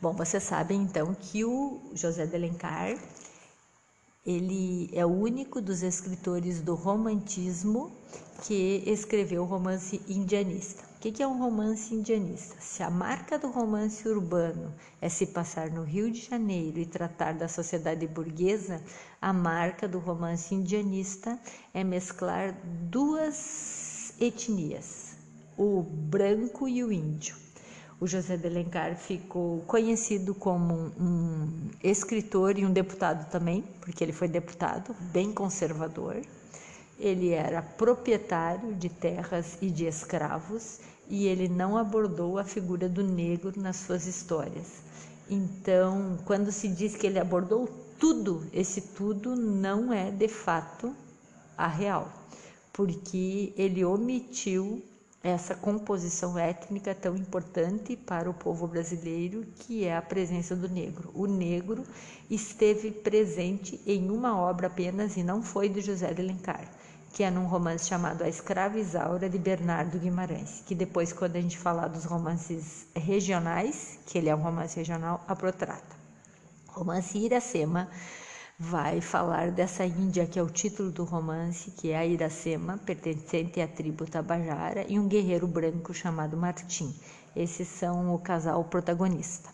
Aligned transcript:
Bom, 0.00 0.12
vocês 0.12 0.44
sabem 0.44 0.82
então 0.82 1.12
que 1.12 1.44
o 1.44 1.90
José 1.92 2.24
de 2.24 2.36
Alencar 2.36 2.96
ele 4.24 4.88
é 4.92 5.04
o 5.04 5.08
único 5.08 5.60
dos 5.60 5.82
escritores 5.82 6.60
do 6.60 6.76
romantismo 6.76 7.90
que 8.44 8.84
escreveu 8.86 9.42
o 9.42 9.44
romance 9.44 10.00
indianista. 10.06 10.84
O 10.84 11.00
que 11.00 11.20
é 11.20 11.26
um 11.26 11.36
romance 11.36 11.92
indianista? 11.92 12.54
Se 12.60 12.80
a 12.80 12.88
marca 12.88 13.40
do 13.40 13.50
romance 13.50 14.08
urbano 14.08 14.72
é 15.00 15.08
se 15.08 15.26
passar 15.26 15.68
no 15.68 15.82
Rio 15.82 16.12
de 16.12 16.20
Janeiro 16.20 16.78
e 16.78 16.86
tratar 16.86 17.34
da 17.34 17.48
sociedade 17.48 18.06
burguesa, 18.06 18.80
a 19.20 19.32
marca 19.32 19.88
do 19.88 19.98
romance 19.98 20.54
indianista 20.54 21.36
é 21.74 21.82
mesclar 21.82 22.56
duas 22.88 24.14
etnias, 24.20 25.16
o 25.56 25.82
branco 25.82 26.68
e 26.68 26.84
o 26.84 26.92
índio. 26.92 27.47
O 28.00 28.06
José 28.06 28.36
de 28.36 28.46
Alencar 28.46 28.96
ficou 28.96 29.60
conhecido 29.62 30.32
como 30.32 30.92
um 30.96 31.68
escritor 31.82 32.56
e 32.56 32.64
um 32.64 32.72
deputado 32.72 33.28
também, 33.28 33.64
porque 33.80 34.04
ele 34.04 34.12
foi 34.12 34.28
deputado, 34.28 34.94
bem 35.12 35.32
conservador. 35.32 36.16
Ele 36.96 37.30
era 37.30 37.60
proprietário 37.60 38.72
de 38.76 38.88
terras 38.88 39.58
e 39.60 39.68
de 39.68 39.86
escravos 39.86 40.78
e 41.08 41.26
ele 41.26 41.48
não 41.48 41.76
abordou 41.76 42.38
a 42.38 42.44
figura 42.44 42.88
do 42.88 43.02
negro 43.02 43.52
nas 43.56 43.76
suas 43.78 44.06
histórias. 44.06 44.80
Então, 45.28 46.18
quando 46.24 46.52
se 46.52 46.68
diz 46.68 46.94
que 46.94 47.06
ele 47.06 47.18
abordou 47.18 47.68
tudo, 47.98 48.46
esse 48.52 48.80
tudo 48.80 49.34
não 49.34 49.92
é 49.92 50.12
de 50.12 50.28
fato 50.28 50.94
a 51.56 51.66
real, 51.66 52.12
porque 52.72 53.52
ele 53.56 53.84
omitiu 53.84 54.82
essa 55.22 55.54
composição 55.54 56.38
étnica 56.38 56.94
tão 56.94 57.16
importante 57.16 57.96
para 57.96 58.30
o 58.30 58.34
povo 58.34 58.66
brasileiro, 58.66 59.44
que 59.60 59.84
é 59.84 59.96
a 59.96 60.02
presença 60.02 60.54
do 60.54 60.68
negro. 60.68 61.10
O 61.12 61.26
negro 61.26 61.84
esteve 62.30 62.90
presente 62.90 63.80
em 63.86 64.10
uma 64.10 64.38
obra 64.38 64.68
apenas 64.68 65.16
e 65.16 65.22
não 65.22 65.42
foi 65.42 65.68
de 65.68 65.80
José 65.80 66.14
de 66.14 66.22
Alencar, 66.22 66.70
que 67.12 67.24
é 67.24 67.30
num 67.30 67.46
romance 67.46 67.88
chamado 67.88 68.22
A 68.22 68.28
Escrava 68.28 68.78
Isaura 68.78 69.28
de 69.28 69.38
Bernardo 69.38 69.98
Guimarães, 69.98 70.62
que 70.64 70.74
depois, 70.74 71.12
quando 71.12 71.36
a 71.36 71.40
gente 71.40 71.58
falar 71.58 71.88
dos 71.88 72.04
romances 72.04 72.86
regionais, 72.94 73.98
que 74.06 74.18
ele 74.18 74.28
é 74.28 74.36
um 74.36 74.42
romance 74.42 74.76
regional, 74.76 75.24
a 75.26 75.34
protrata. 75.34 75.96
Romance 76.68 77.18
Iracema 77.18 77.88
vai 78.58 79.00
falar 79.00 79.52
dessa 79.52 79.86
Índia, 79.86 80.26
que 80.26 80.36
é 80.36 80.42
o 80.42 80.50
título 80.50 80.90
do 80.90 81.04
romance, 81.04 81.70
que 81.70 81.90
é 81.90 81.96
a 81.96 82.04
Iracema, 82.04 82.76
pertencente 82.76 83.60
à 83.60 83.68
tribo 83.68 84.04
Tabajara, 84.04 84.84
e 84.88 84.98
um 84.98 85.06
guerreiro 85.06 85.46
branco 85.46 85.94
chamado 85.94 86.36
Martim. 86.36 86.92
Esses 87.36 87.68
são 87.68 88.12
o 88.12 88.18
casal 88.18 88.64
protagonista. 88.64 89.48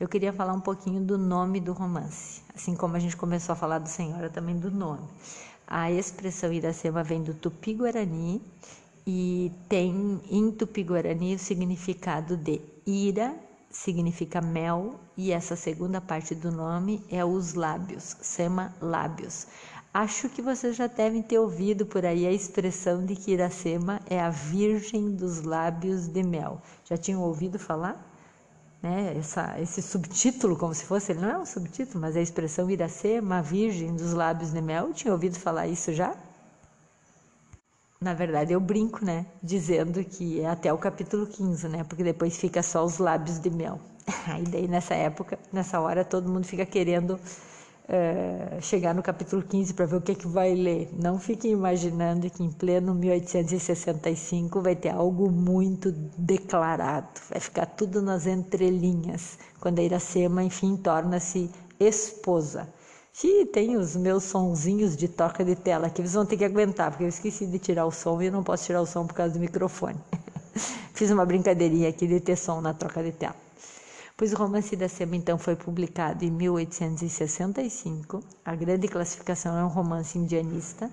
Eu 0.00 0.08
queria 0.08 0.32
falar 0.32 0.54
um 0.54 0.60
pouquinho 0.60 1.00
do 1.00 1.16
nome 1.16 1.60
do 1.60 1.72
romance, 1.72 2.42
assim 2.52 2.74
como 2.74 2.96
a 2.96 2.98
gente 2.98 3.16
começou 3.16 3.52
a 3.52 3.56
falar 3.56 3.78
do 3.78 3.88
Senhora, 3.88 4.28
também 4.28 4.58
do 4.58 4.72
nome. 4.72 5.06
A 5.64 5.92
expressão 5.92 6.52
Iracema 6.52 7.04
vem 7.04 7.22
do 7.22 7.34
tupi-guarani 7.34 8.42
e 9.06 9.52
tem 9.68 10.20
em 10.30 10.50
tupi-guarani 10.50 11.36
o 11.36 11.38
significado 11.38 12.36
de 12.36 12.60
ira 12.84 13.36
significa 13.70 14.40
mel 14.40 14.98
e 15.16 15.32
essa 15.32 15.56
segunda 15.56 16.00
parte 16.00 16.34
do 16.34 16.50
nome 16.50 17.02
é 17.10 17.24
os 17.24 17.54
lábios, 17.54 18.16
sema 18.20 18.74
lábios. 18.80 19.46
Acho 19.92 20.28
que 20.28 20.42
vocês 20.42 20.76
já 20.76 20.86
devem 20.86 21.22
ter 21.22 21.38
ouvido 21.38 21.86
por 21.86 22.04
aí 22.04 22.26
a 22.26 22.32
expressão 22.32 23.04
de 23.04 23.16
que 23.16 23.32
Iracema 23.32 24.00
é 24.08 24.20
a 24.20 24.30
virgem 24.30 25.10
dos 25.10 25.42
lábios 25.42 26.06
de 26.06 26.22
mel. 26.22 26.60
Já 26.84 26.96
tinham 26.96 27.22
ouvido 27.22 27.58
falar? 27.58 28.04
Né? 28.82 29.16
Essa, 29.16 29.58
esse 29.60 29.82
subtítulo, 29.82 30.56
como 30.56 30.74
se 30.74 30.84
fosse, 30.84 31.12
ele 31.12 31.20
não 31.20 31.30
é 31.30 31.38
um 31.38 31.46
subtítulo, 31.46 32.00
mas 32.00 32.16
é 32.16 32.20
a 32.20 32.22
expressão 32.22 32.70
Iracema, 32.70 33.38
a 33.38 33.42
virgem 33.42 33.94
dos 33.94 34.12
lábios 34.12 34.52
de 34.52 34.60
mel. 34.60 34.92
Tinha 34.92 35.12
ouvido 35.12 35.38
falar 35.38 35.66
isso 35.66 35.92
já? 35.92 36.14
Na 38.00 38.14
verdade, 38.14 38.52
eu 38.52 38.60
brinco, 38.60 39.04
né? 39.04 39.26
Dizendo 39.42 40.04
que 40.04 40.40
é 40.40 40.46
até 40.46 40.72
o 40.72 40.78
capítulo 40.78 41.26
15, 41.26 41.68
né? 41.68 41.84
Porque 41.84 42.04
depois 42.04 42.36
fica 42.38 42.62
só 42.62 42.84
os 42.84 42.98
lábios 42.98 43.40
de 43.40 43.50
mel. 43.50 43.80
Aí 44.26 44.44
daí 44.44 44.68
nessa 44.68 44.94
época, 44.94 45.38
nessa 45.52 45.80
hora, 45.80 46.04
todo 46.04 46.30
mundo 46.30 46.46
fica 46.46 46.64
querendo 46.64 47.18
é, 47.88 48.58
chegar 48.60 48.94
no 48.94 49.02
capítulo 49.02 49.42
15 49.42 49.74
para 49.74 49.86
ver 49.86 49.96
o 49.96 50.00
que, 50.00 50.14
que 50.14 50.28
vai 50.28 50.54
ler. 50.54 50.90
Não 50.92 51.18
fiquem 51.18 51.50
imaginando 51.50 52.30
que 52.30 52.42
em 52.42 52.52
pleno 52.52 52.94
1865 52.94 54.60
vai 54.60 54.76
ter 54.76 54.90
algo 54.90 55.28
muito 55.28 55.90
declarado. 56.16 57.20
Vai 57.28 57.40
ficar 57.40 57.66
tudo 57.66 58.00
nas 58.00 58.26
entrelinhas. 58.28 59.38
Quando 59.58 59.80
a 59.80 59.82
Iracema, 59.82 60.44
enfim, 60.44 60.76
torna-se 60.76 61.50
esposa. 61.80 62.68
E 63.20 63.44
tem 63.46 63.76
os 63.76 63.96
meus 63.96 64.22
sonzinhos 64.22 64.96
de 64.96 65.08
toca 65.08 65.44
de 65.44 65.56
tela 65.56 65.90
que 65.90 66.00
eles 66.00 66.12
vão 66.12 66.24
ter 66.24 66.36
que 66.36 66.44
aguentar, 66.44 66.92
porque 66.92 67.02
eu 67.02 67.08
esqueci 67.08 67.46
de 67.46 67.58
tirar 67.58 67.84
o 67.84 67.90
som 67.90 68.22
e 68.22 68.26
eu 68.26 68.32
não 68.32 68.44
posso 68.44 68.66
tirar 68.66 68.80
o 68.80 68.86
som 68.86 69.04
por 69.08 69.14
causa 69.14 69.34
do 69.34 69.40
microfone. 69.40 69.98
Fiz 70.94 71.10
uma 71.10 71.26
brincadeirinha 71.26 71.88
aqui 71.88 72.06
de 72.06 72.20
ter 72.20 72.36
som 72.36 72.60
na 72.60 72.72
troca 72.72 73.02
de 73.02 73.10
tela. 73.10 73.34
Pois 74.16 74.32
o 74.32 74.36
romance 74.36 74.76
da 74.76 74.88
Sema 74.88 75.16
então 75.16 75.36
foi 75.36 75.56
publicado 75.56 76.24
em 76.24 76.30
1865. 76.30 78.22
A 78.44 78.54
grande 78.54 78.86
classificação 78.86 79.58
é 79.58 79.64
um 79.64 79.68
romance 79.68 80.16
indianista, 80.16 80.88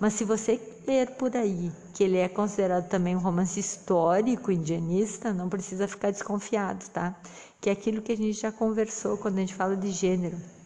mas 0.00 0.14
se 0.14 0.24
você 0.24 0.60
ler 0.84 1.12
por 1.12 1.36
aí 1.36 1.70
que 1.94 2.02
ele 2.02 2.16
é 2.16 2.28
considerado 2.28 2.88
também 2.88 3.14
um 3.14 3.20
romance 3.20 3.60
histórico 3.60 4.50
indianista, 4.50 5.32
não 5.32 5.48
precisa 5.48 5.86
ficar 5.86 6.10
desconfiado, 6.10 6.88
tá? 6.90 7.14
Que 7.60 7.70
é 7.70 7.72
aquilo 7.72 8.02
que 8.02 8.10
a 8.10 8.16
gente 8.16 8.32
já 8.32 8.50
conversou 8.50 9.16
quando 9.16 9.36
a 9.36 9.40
gente 9.40 9.54
fala 9.54 9.76
de 9.76 9.92
gênero 9.92 10.57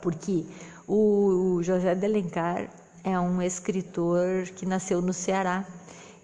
porque 0.00 0.44
o 0.86 1.60
José 1.62 1.94
de 1.94 2.06
Alencar 2.06 2.68
é 3.04 3.18
um 3.18 3.40
escritor 3.42 4.44
que 4.56 4.66
nasceu 4.66 5.00
no 5.00 5.12
Ceará. 5.12 5.64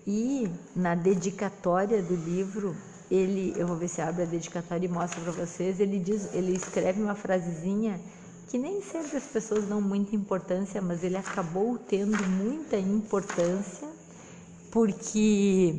E 0.07 0.51
na 0.77 0.95
dedicatória 0.95 2.03
do 2.03 2.15
livro 2.15 2.77
ele, 3.11 3.55
eu 3.57 3.67
vou 3.67 3.77
ver 3.77 3.89
se 3.89 4.01
abre 4.01 4.23
a 4.23 4.27
dedicatória 4.27 4.87
e 4.87 4.89
mostra 4.89 5.21
para 5.21 5.33
vocês, 5.33 5.81
ele 5.81 5.99
diz, 5.99 6.35
ele 6.35 6.55
escreve 6.55 7.03
uma 7.03 7.15
frasezinha 7.15 8.01
que 8.49 8.59
nem 8.59 8.83
sempre 8.83 9.17
as 9.17 9.25
pessoas 9.25 9.65
dão 9.65 9.81
muita 9.81 10.15
importância, 10.15 10.81
mas 10.81 11.03
ele 11.03 11.17
acabou 11.17 11.79
tendo 11.79 12.23
muita 12.29 12.77
importância 12.77 13.89
porque 14.71 15.75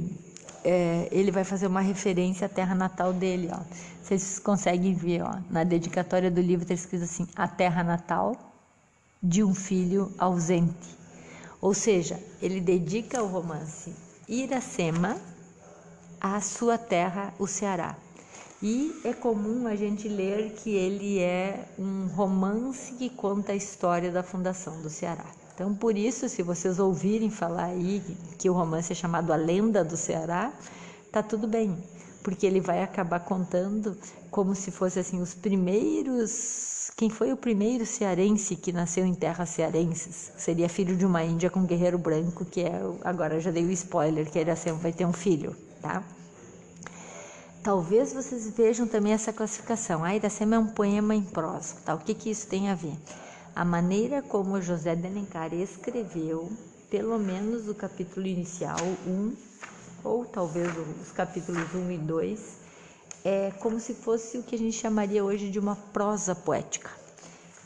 é, 0.65 1.07
ele 1.11 1.31
vai 1.31 1.43
fazer 1.43 1.67
uma 1.67 1.79
referência 1.79 2.47
à 2.47 2.49
terra 2.49 2.73
natal 2.73 3.13
dele, 3.13 3.49
ó. 3.53 3.59
Vocês 4.01 4.39
conseguem 4.39 4.95
ver, 4.95 5.21
ó, 5.21 5.37
na 5.49 5.63
dedicatória 5.63 6.31
do 6.31 6.41
livro 6.41 6.63
está 6.63 6.73
escrito 6.73 7.03
assim: 7.03 7.27
a 7.35 7.47
terra 7.47 7.83
natal 7.83 8.35
de 9.21 9.43
um 9.43 9.53
filho 9.53 10.11
ausente. 10.17 10.97
Ou 11.61 11.73
seja, 11.73 12.19
ele 12.41 12.59
dedica 12.59 13.21
o 13.21 13.27
romance 13.27 13.93
Iracema 14.27 15.17
à 16.19 16.41
sua 16.41 16.79
terra, 16.79 17.31
o 17.37 17.45
Ceará. 17.45 17.95
E 18.61 19.01
é 19.03 19.13
comum 19.13 19.67
a 19.67 19.75
gente 19.75 20.07
ler 20.07 20.53
que 20.53 20.71
ele 20.71 21.19
é 21.19 21.67
um 21.77 22.07
romance 22.07 22.93
que 22.93 23.09
conta 23.09 23.51
a 23.51 23.55
história 23.55 24.11
da 24.11 24.23
fundação 24.23 24.81
do 24.81 24.89
Ceará. 24.89 25.25
Então, 25.55 25.73
por 25.73 25.97
isso, 25.97 26.27
se 26.27 26.43
vocês 26.43 26.79
ouvirem 26.79 27.29
falar 27.29 27.67
aí 27.67 28.03
que 28.37 28.49
o 28.49 28.53
romance 28.53 28.91
é 28.91 28.95
chamado 28.95 29.31
A 29.31 29.37
Lenda 29.37 29.85
do 29.85 29.95
Ceará, 29.95 30.51
tá 31.13 31.23
tudo 31.23 31.47
bem, 31.47 31.81
porque 32.21 32.45
ele 32.45 32.59
vai 32.59 32.83
acabar 32.83 33.21
contando 33.21 33.97
como 34.29 34.53
se 34.53 34.69
fosse 34.69 34.99
assim 34.99 35.21
os 35.21 35.33
primeiros, 35.33 36.91
quem 36.97 37.09
foi 37.09 37.31
o 37.31 37.37
primeiro 37.37 37.85
cearense 37.85 38.57
que 38.57 38.73
nasceu 38.73 39.05
em 39.05 39.13
terras 39.13 39.47
cearenses? 39.47 40.33
Seria 40.37 40.67
filho 40.67 40.93
de 40.97 41.05
uma 41.05 41.23
índia 41.23 41.49
com 41.49 41.61
um 41.61 41.65
guerreiro 41.65 41.97
branco, 41.97 42.43
que 42.43 42.59
é 42.59 42.81
agora 43.05 43.39
já 43.39 43.49
dei 43.49 43.63
o 43.63 43.71
spoiler 43.71 44.29
que 44.29 44.37
ele 44.37 44.51
vai 44.81 44.91
ter 44.91 45.05
um 45.05 45.13
filho, 45.13 45.55
tá? 45.81 46.03
Talvez 47.63 48.11
vocês 48.11 48.49
vejam 48.49 48.85
também 48.85 49.13
essa 49.13 49.31
classificação. 49.31 50.03
A 50.03 50.13
Iracema 50.13 50.57
é 50.57 50.59
um 50.59 50.67
poema 50.67 51.15
em 51.15 51.23
prosa, 51.23 51.75
tá? 51.85 51.95
O 51.95 51.99
que 51.99 52.13
que 52.13 52.29
isso 52.29 52.45
tem 52.45 52.69
a 52.69 52.75
ver? 52.75 52.95
A 53.55 53.63
maneira 53.63 54.21
como 54.21 54.61
José 54.61 54.97
de 54.97 55.07
Alencar 55.07 55.53
escreveu, 55.53 56.51
pelo 56.89 57.17
menos 57.17 57.69
o 57.69 57.73
capítulo 57.73 58.27
inicial 58.27 58.75
1, 59.07 59.33
ou 60.03 60.25
talvez 60.25 60.69
os 61.01 61.09
capítulos 61.13 61.73
1 61.73 61.91
e 61.91 61.97
2, 61.97 62.57
é 63.23 63.51
como 63.61 63.79
se 63.79 63.93
fosse 63.93 64.37
o 64.37 64.43
que 64.43 64.55
a 64.55 64.57
gente 64.57 64.75
chamaria 64.75 65.23
hoje 65.23 65.49
de 65.49 65.57
uma 65.57 65.77
prosa 65.77 66.35
poética. 66.35 66.89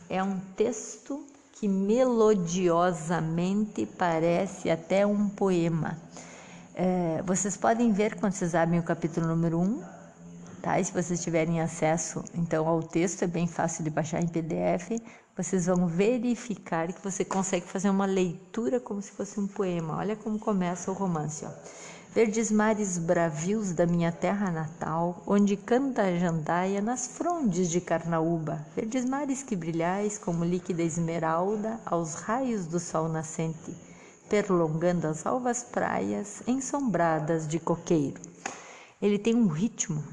É 0.07 0.21
um 0.21 0.39
texto 0.55 1.25
que 1.53 1.67
melodiosamente 1.67 3.87
parece 3.87 4.69
até 4.69 5.07
um 5.07 5.27
poema. 5.27 5.97
É, 6.75 7.23
vocês 7.23 7.57
podem 7.57 7.91
ver 7.91 8.13
quando 8.19 8.33
vocês 8.33 8.53
abrem 8.53 8.79
o 8.79 8.83
capítulo 8.83 9.25
número 9.25 9.59
1, 9.59 9.83
tá? 10.61 10.79
E 10.79 10.85
se 10.85 10.93
vocês 10.93 11.23
tiverem 11.23 11.61
acesso 11.61 12.23
então 12.35 12.67
ao 12.67 12.83
texto, 12.83 13.23
é 13.23 13.27
bem 13.27 13.47
fácil 13.47 13.83
de 13.83 13.89
baixar 13.89 14.21
em 14.21 14.27
PDF 14.27 14.91
vocês 15.35 15.67
vão 15.67 15.87
verificar 15.87 16.91
que 16.91 17.03
você 17.03 17.23
consegue 17.23 17.65
fazer 17.65 17.89
uma 17.89 18.05
leitura 18.05 18.79
como 18.79 19.01
se 19.01 19.11
fosse 19.11 19.39
um 19.39 19.47
poema. 19.47 19.97
Olha 19.97 20.15
como 20.15 20.37
começa 20.37 20.91
o 20.91 20.93
romance. 20.93 21.45
Ó. 21.45 21.49
verdes 22.13 22.51
mares 22.51 22.97
bravios 22.97 23.71
da 23.71 23.85
minha 23.85 24.11
terra 24.11 24.51
natal, 24.51 25.23
onde 25.25 25.55
canta 25.55 26.01
a 26.01 26.17
jandaia 26.17 26.81
nas 26.81 27.07
frondes 27.07 27.69
de 27.69 27.79
Carnaúba, 27.79 28.65
verdes 28.75 29.05
mares 29.05 29.41
que 29.43 29.55
brilhais 29.55 30.17
como 30.17 30.43
líquida 30.43 30.81
esmeralda 30.83 31.79
aos 31.85 32.15
raios 32.15 32.65
do 32.65 32.79
sol 32.79 33.07
nascente, 33.07 33.73
perlongando 34.29 35.07
as 35.07 35.25
alvas 35.25 35.63
praias 35.63 36.43
ensombradas 36.47 37.47
de 37.47 37.59
coqueiro. 37.59 38.19
Ele 39.01 39.17
tem 39.17 39.33
um 39.35 39.47
ritmo 39.47 40.03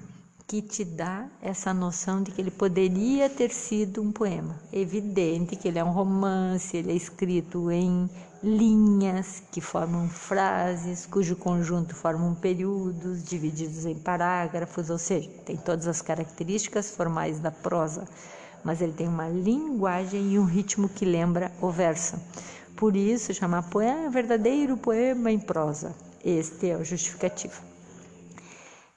que 0.46 0.62
te 0.62 0.84
dá 0.84 1.26
essa 1.42 1.74
noção 1.74 2.22
de 2.22 2.30
que 2.30 2.40
ele 2.40 2.52
poderia 2.52 3.28
ter 3.28 3.50
sido 3.50 4.00
um 4.00 4.12
poema. 4.12 4.54
Evidente 4.72 5.56
que 5.56 5.66
ele 5.66 5.78
é 5.78 5.84
um 5.84 5.90
romance, 5.90 6.76
ele 6.76 6.92
é 6.92 6.94
escrito 6.94 7.68
em 7.70 8.08
linhas 8.40 9.42
que 9.50 9.60
formam 9.60 10.08
frases, 10.08 11.04
cujo 11.04 11.34
conjunto 11.34 11.96
formam 11.96 12.32
períodos 12.32 13.24
divididos 13.24 13.84
em 13.86 13.96
parágrafos, 13.96 14.88
ou 14.88 14.98
seja, 14.98 15.28
tem 15.44 15.56
todas 15.56 15.88
as 15.88 16.00
características 16.00 16.90
formais 16.90 17.40
da 17.40 17.50
prosa, 17.50 18.06
mas 18.62 18.80
ele 18.80 18.92
tem 18.92 19.08
uma 19.08 19.28
linguagem 19.28 20.34
e 20.34 20.38
um 20.38 20.44
ritmo 20.44 20.88
que 20.88 21.04
lembra 21.04 21.50
o 21.60 21.70
verso. 21.70 22.20
Por 22.76 22.94
isso, 22.94 23.34
chamar 23.34 23.64
poema 23.64 24.06
é 24.06 24.10
verdadeiro 24.10 24.76
poema 24.76 25.32
em 25.32 25.40
prosa. 25.40 25.92
Este 26.24 26.70
é 26.70 26.76
o 26.76 26.84
justificativo. 26.84 27.75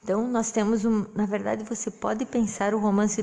Então, 0.01 0.27
nós 0.27 0.49
temos 0.51 0.85
um. 0.85 1.05
Na 1.13 1.25
verdade, 1.25 1.63
você 1.63 1.91
pode 1.91 2.25
pensar 2.25 2.73
o 2.73 2.79
romance 2.79 3.21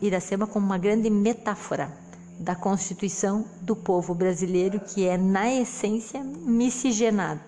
Iracema, 0.00 0.46
como 0.46 0.66
uma 0.66 0.78
grande 0.78 1.10
metáfora 1.10 1.92
da 2.40 2.54
constituição 2.54 3.44
do 3.60 3.76
povo 3.76 4.14
brasileiro, 4.14 4.80
que 4.80 5.06
é, 5.06 5.16
na 5.16 5.52
essência, 5.52 6.24
miscigenado. 6.24 7.40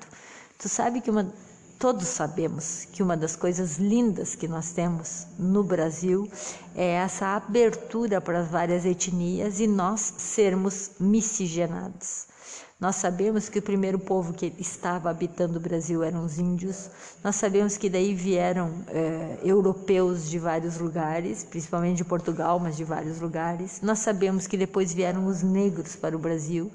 Tu 0.58 0.68
sabe 0.68 1.00
que 1.00 1.10
uma. 1.10 1.32
Todos 1.78 2.08
sabemos 2.08 2.86
que 2.92 3.04
uma 3.04 3.16
das 3.16 3.36
coisas 3.36 3.78
lindas 3.78 4.34
que 4.34 4.48
nós 4.48 4.72
temos 4.72 5.28
no 5.38 5.62
Brasil 5.62 6.28
é 6.74 6.94
essa 6.94 7.36
abertura 7.36 8.20
para 8.20 8.40
as 8.40 8.48
várias 8.48 8.84
etnias 8.84 9.60
e 9.60 9.66
nós 9.68 10.14
sermos 10.18 10.90
miscigenados. 10.98 12.27
Nós 12.80 12.94
sabemos 12.94 13.48
que 13.48 13.58
o 13.58 13.62
primeiro 13.62 13.98
povo 13.98 14.32
que 14.32 14.54
estava 14.56 15.10
habitando 15.10 15.58
o 15.58 15.60
Brasil 15.60 16.04
eram 16.04 16.24
os 16.24 16.38
índios. 16.38 16.88
Nós 17.24 17.34
sabemos 17.34 17.76
que 17.76 17.90
daí 17.90 18.14
vieram 18.14 18.72
é, 18.86 19.36
europeus 19.42 20.30
de 20.30 20.38
vários 20.38 20.78
lugares, 20.78 21.42
principalmente 21.42 21.96
de 21.96 22.04
Portugal, 22.04 22.60
mas 22.60 22.76
de 22.76 22.84
vários 22.84 23.20
lugares. 23.20 23.80
Nós 23.82 23.98
sabemos 23.98 24.46
que 24.46 24.56
depois 24.56 24.94
vieram 24.94 25.26
os 25.26 25.42
negros 25.42 25.96
para 25.96 26.14
o 26.14 26.20
Brasil 26.20 26.70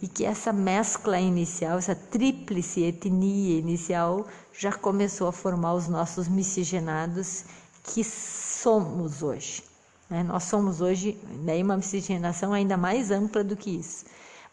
e 0.00 0.06
que 0.06 0.24
essa 0.24 0.52
mescla 0.52 1.18
inicial, 1.18 1.76
essa 1.76 1.96
tríplice 1.96 2.84
etnia 2.84 3.58
inicial, 3.58 4.28
já 4.56 4.70
começou 4.70 5.26
a 5.26 5.32
formar 5.32 5.74
os 5.74 5.88
nossos 5.88 6.28
miscigenados 6.28 7.44
que 7.82 8.04
somos 8.04 9.24
hoje. 9.24 9.64
Né? 10.08 10.22
Nós 10.22 10.44
somos 10.44 10.80
hoje 10.80 11.18
né, 11.42 11.60
uma 11.60 11.78
miscigenação 11.78 12.52
ainda 12.52 12.76
mais 12.76 13.10
ampla 13.10 13.42
do 13.42 13.56
que 13.56 13.70
isso 13.70 14.04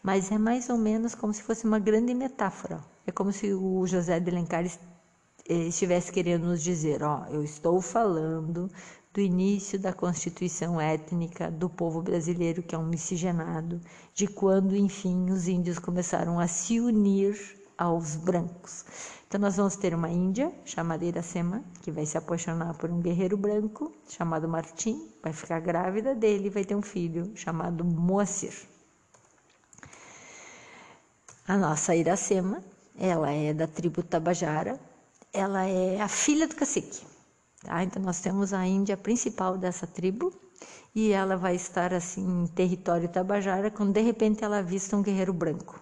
mas 0.06 0.30
é 0.30 0.38
mais 0.38 0.68
ou 0.68 0.78
menos 0.78 1.16
como 1.16 1.34
se 1.34 1.42
fosse 1.42 1.64
uma 1.64 1.80
grande 1.80 2.14
metáfora. 2.14 2.78
É 3.04 3.10
como 3.10 3.32
se 3.32 3.52
o 3.52 3.84
José 3.88 4.20
de 4.20 4.30
Alencar 4.30 4.64
eh, 4.64 5.52
estivesse 5.66 6.12
querendo 6.12 6.46
nos 6.46 6.62
dizer: 6.62 7.02
ó, 7.02 7.26
eu 7.28 7.42
estou 7.42 7.80
falando 7.80 8.70
do 9.12 9.20
início 9.20 9.80
da 9.80 9.92
constituição 9.92 10.80
étnica 10.80 11.50
do 11.50 11.68
povo 11.68 12.02
brasileiro, 12.02 12.62
que 12.62 12.72
é 12.72 12.78
um 12.78 12.86
miscigenado, 12.86 13.80
de 14.14 14.28
quando, 14.28 14.76
enfim, 14.76 15.28
os 15.28 15.48
índios 15.48 15.80
começaram 15.80 16.38
a 16.38 16.46
se 16.46 16.78
unir 16.78 17.36
aos 17.76 18.14
brancos. 18.14 18.84
Então, 19.26 19.40
nós 19.40 19.56
vamos 19.56 19.74
ter 19.74 19.92
uma 19.92 20.08
índia 20.08 20.52
chamada 20.64 21.04
Iracema, 21.04 21.64
que 21.82 21.90
vai 21.90 22.06
se 22.06 22.16
apaixonar 22.16 22.74
por 22.78 22.92
um 22.92 23.00
guerreiro 23.00 23.36
branco 23.36 23.92
chamado 24.08 24.46
Martim, 24.46 25.10
vai 25.20 25.32
ficar 25.32 25.58
grávida 25.58 26.14
dele 26.14 26.46
e 26.46 26.50
vai 26.50 26.64
ter 26.64 26.76
um 26.76 26.82
filho 26.82 27.32
chamado 27.34 27.84
Moacir. 27.84 28.75
A 31.48 31.56
nossa 31.56 31.94
Iracema, 31.94 32.60
ela 32.98 33.30
é 33.30 33.54
da 33.54 33.68
tribo 33.68 34.02
Tabajara, 34.02 34.80
ela 35.32 35.64
é 35.64 36.00
a 36.00 36.08
filha 36.08 36.48
do 36.48 36.56
cacique. 36.56 37.06
Tá? 37.62 37.84
Então 37.84 38.02
nós 38.02 38.18
temos 38.20 38.52
a 38.52 38.66
Índia 38.66 38.96
principal 38.96 39.56
dessa 39.56 39.86
tribo 39.86 40.32
e 40.92 41.12
ela 41.12 41.36
vai 41.36 41.54
estar 41.54 41.94
assim 41.94 42.42
em 42.42 42.46
território 42.48 43.08
Tabajara 43.08 43.70
quando 43.70 43.92
de 43.92 44.00
repente 44.00 44.42
ela 44.42 44.58
avista 44.58 44.96
um 44.96 45.02
guerreiro 45.02 45.32
branco. 45.32 45.80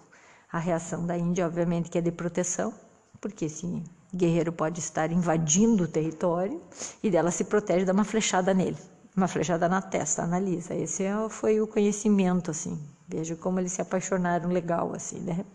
A 0.51 0.59
reação 0.59 1.03
da 1.03 1.17
Índia, 1.17 1.47
obviamente, 1.47 1.89
que 1.89 1.97
é 1.97 2.01
de 2.01 2.11
proteção, 2.11 2.71
porque 3.19 3.45
esse 3.45 3.81
guerreiro 4.13 4.51
pode 4.51 4.79
estar 4.79 5.11
invadindo 5.11 5.85
o 5.85 5.87
território 5.87 6.61
e 7.01 7.09
dela 7.09 7.31
se 7.31 7.43
protege, 7.43 7.85
dá 7.85 7.91
uma 7.91 8.05
flechada 8.05 8.53
nele, 8.53 8.77
uma 9.15 9.27
flechada 9.27 9.69
na 9.69 9.81
testa, 9.81 10.23
analisa. 10.23 10.73
Esse 10.75 11.03
é 11.03 11.29
foi 11.29 11.61
o 11.61 11.67
conhecimento 11.67 12.51
assim 12.51 12.79
Veja 13.07 13.35
como 13.35 13.59
eles 13.59 13.71
se 13.71 13.81
apaixonaram 13.81 14.49
legal, 14.49 14.93
assim, 14.95 15.19
né? 15.19 15.45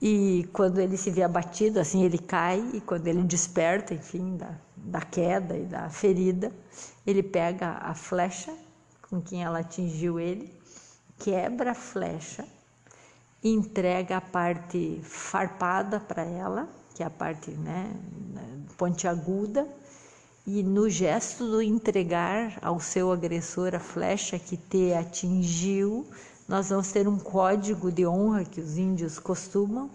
E 0.00 0.48
quando 0.52 0.80
ele 0.80 0.96
se 0.96 1.10
vê 1.10 1.24
abatido, 1.24 1.80
assim, 1.80 2.04
ele 2.04 2.18
cai, 2.18 2.64
e 2.72 2.80
quando 2.80 3.08
ele 3.08 3.22
desperta, 3.24 3.92
enfim, 3.92 4.36
da, 4.36 4.54
da 4.76 5.00
queda 5.00 5.56
e 5.56 5.64
da 5.64 5.90
ferida, 5.90 6.52
ele 7.04 7.24
pega 7.24 7.78
a 7.82 7.92
flecha 7.92 8.54
com 9.10 9.20
quem 9.20 9.42
ela 9.42 9.58
atingiu 9.58 10.20
ele, 10.20 10.56
quebra 11.18 11.72
a 11.72 11.74
flecha, 11.74 12.44
entrega 13.42 14.18
a 14.18 14.20
parte 14.20 15.00
farpada 15.02 15.98
para 15.98 16.22
ela, 16.22 16.68
que 16.94 17.02
é 17.02 17.06
a 17.06 17.10
parte 17.10 17.50
né, 17.50 17.92
pontiaguda, 18.78 19.66
e 20.46 20.62
no 20.62 20.90
gesto 20.90 21.46
do 21.46 21.62
entregar 21.62 22.58
ao 22.60 22.78
seu 22.78 23.10
agressor 23.10 23.74
a 23.74 23.80
flecha 23.80 24.38
que 24.38 24.58
te 24.58 24.92
atingiu, 24.92 26.06
nós 26.46 26.68
vamos 26.68 26.92
ter 26.92 27.08
um 27.08 27.18
código 27.18 27.90
de 27.90 28.06
honra 28.06 28.44
que 28.44 28.60
os 28.60 28.76
índios 28.76 29.18
costumam, 29.18 29.88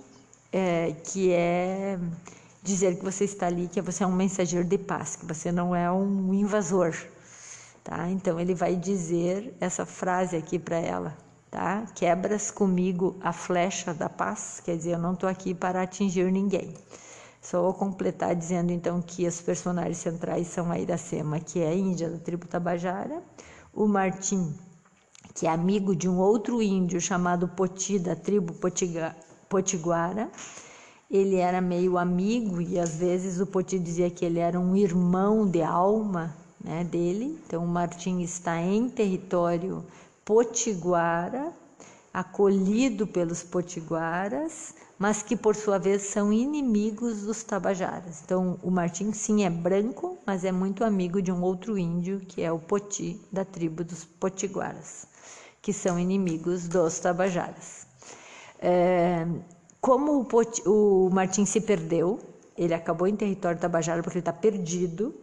é, 0.52 0.96
que 1.04 1.32
é 1.32 2.00
dizer 2.64 2.98
que 2.98 3.06
você 3.06 3.26
está 3.26 3.46
ali, 3.46 3.68
que 3.68 3.80
você 3.80 4.04
é 4.04 4.08
um 4.08 4.12
mensageiro 4.12 4.68
de 4.68 4.78
paz, 4.80 5.16
que 5.16 5.26
você 5.26 5.52
não 5.52 5.76
é 5.76 5.92
um 5.92 6.34
invasor. 6.34 6.96
Tá? 7.84 8.10
Então 8.10 8.40
ele 8.40 8.56
vai 8.56 8.76
dizer 8.76 9.56
essa 9.60 9.86
frase 9.86 10.36
aqui 10.36 10.58
para 10.58 10.78
ela, 10.78 11.16
tá? 11.50 11.86
Quebras 11.96 12.52
comigo 12.52 13.16
a 13.22 13.32
flecha 13.32 13.94
da 13.94 14.10
paz, 14.10 14.62
quer 14.66 14.76
dizer, 14.76 14.94
eu 14.94 15.00
não 15.00 15.14
estou 15.14 15.30
aqui 15.30 15.54
para 15.54 15.84
atingir 15.84 16.32
ninguém. 16.32 16.74
Só 17.42 17.62
vou 17.62 17.74
completar 17.74 18.36
dizendo 18.36 18.72
então 18.72 19.02
que 19.02 19.26
os 19.26 19.42
personagens 19.42 19.98
centrais 19.98 20.48
são 20.48 20.72
a 20.72 20.80
Iracema, 20.80 21.40
que 21.40 21.60
é 21.60 21.76
índia 21.76 22.10
da 22.10 22.18
tribo 22.18 22.48
Tabajara, 22.48 23.24
o 23.74 23.88
Martim, 23.88 24.54
que 25.34 25.48
é 25.48 25.50
amigo 25.50 25.96
de 25.96 26.10
um 26.10 26.18
outro 26.18 26.62
índio 26.62 27.00
chamado 27.00 27.48
Poti, 27.48 27.98
da 27.98 28.16
tribo 28.16 28.54
Potiga, 28.54 29.16
Potiguara. 29.48 30.30
Ele 31.10 31.38
era 31.38 31.62
meio 31.62 31.98
amigo 31.98 32.62
e 32.62 32.78
às 32.78 32.98
vezes 32.98 33.40
o 33.40 33.48
Poti 33.48 33.80
dizia 33.80 34.12
que 34.12 34.26
ele 34.26 34.40
era 34.40 34.60
um 34.60 34.76
irmão 34.76 35.50
de 35.50 35.62
alma 35.62 36.36
né, 36.64 36.84
dele. 36.84 37.40
Então, 37.46 37.64
o 37.64 37.68
Martim 37.68 38.20
está 38.20 38.62
em 38.62 38.90
território 38.90 39.84
potiguara, 40.26 41.52
acolhido 42.14 43.08
pelos 43.08 43.42
potiguaras, 43.42 44.76
mas 45.00 45.24
que 45.24 45.36
por 45.36 45.56
sua 45.56 45.80
vez 45.80 46.04
são 46.04 46.32
inimigos 46.32 47.22
dos 47.22 47.42
tabajaras. 47.42 48.22
Então, 48.24 48.60
o 48.62 48.70
Martim 48.70 49.14
sim 49.14 49.46
é 49.46 49.50
branco, 49.50 50.18
mas 50.28 50.44
é 50.44 50.52
muito 50.52 50.84
amigo 50.84 51.22
de 51.22 51.32
um 51.32 51.42
outro 51.42 51.78
índio 51.78 52.20
que 52.20 52.42
é 52.42 52.52
o 52.52 52.60
Poti, 52.60 53.20
da 53.32 53.46
tribo 53.46 53.84
dos 53.84 54.04
potiguaras 54.04 55.08
que 55.62 55.74
são 55.74 56.00
inimigos 56.00 56.68
dos 56.68 57.00
tabajaras. 57.00 57.86
É, 58.60 59.26
como 59.82 60.20
o, 60.20 60.26
Pot, 60.26 60.62
o 60.68 61.10
Martim 61.12 61.46
se 61.46 61.62
perdeu, 61.62 62.20
ele 62.58 62.74
acabou 62.74 63.08
em 63.08 63.16
território 63.16 63.60
tabajara 63.60 64.02
porque 64.02 64.18
ele 64.18 64.22
está 64.22 64.34
perdido 64.34 65.14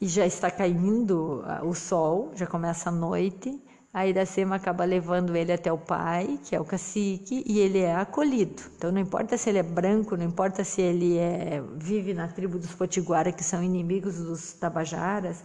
e 0.00 0.08
já 0.08 0.26
está 0.26 0.50
caindo 0.50 1.44
o 1.64 1.74
sol, 1.74 2.32
já 2.34 2.46
começa 2.46 2.88
a 2.88 2.92
noite. 2.92 3.62
A 3.92 4.06
Iracema 4.06 4.56
acaba 4.56 4.84
levando 4.84 5.36
ele 5.36 5.52
até 5.52 5.70
o 5.70 5.76
pai, 5.76 6.38
que 6.44 6.56
é 6.56 6.60
o 6.60 6.64
cacique, 6.64 7.44
e 7.46 7.58
ele 7.58 7.80
é 7.80 7.94
acolhido. 7.94 8.62
Então 8.76 8.90
não 8.90 9.00
importa 9.00 9.36
se 9.36 9.50
ele 9.50 9.58
é 9.58 9.62
branco, 9.62 10.16
não 10.16 10.24
importa 10.24 10.64
se 10.64 10.80
ele 10.80 11.18
é, 11.18 11.62
vive 11.76 12.14
na 12.14 12.26
tribo 12.26 12.58
dos 12.58 12.74
Potiguara, 12.74 13.30
que 13.30 13.44
são 13.44 13.62
inimigos 13.62 14.16
dos 14.16 14.54
Tabajaras, 14.54 15.44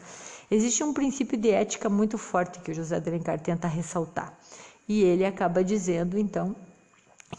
Existe 0.49 0.81
um 0.81 0.93
princípio 0.93 1.37
de 1.37 1.49
ética 1.49 1.89
muito 1.89 2.17
forte 2.17 2.59
que 2.59 2.71
o 2.71 2.73
José 2.73 3.03
Alencar 3.05 3.37
tenta 3.37 3.67
ressaltar. 3.67 4.33
E 4.87 5.03
ele 5.03 5.25
acaba 5.25 5.61
dizendo, 5.61 6.17
então, 6.17 6.55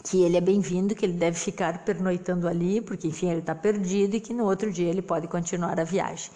que 0.03 0.21
ele 0.21 0.37
é 0.37 0.41
bem-vindo, 0.41 0.93
que 0.93 1.07
ele 1.07 1.13
deve 1.13 1.35
ficar 1.39 1.83
pernoitando 1.83 2.47
ali, 2.47 2.81
porque, 2.81 3.07
enfim, 3.07 3.31
ele 3.31 3.39
está 3.39 3.55
perdido 3.55 4.15
e 4.15 4.21
que 4.21 4.31
no 4.31 4.45
outro 4.45 4.71
dia 4.71 4.87
ele 4.87 5.01
pode 5.01 5.27
continuar 5.27 5.79
a 5.79 5.83
viagem. 5.83 6.29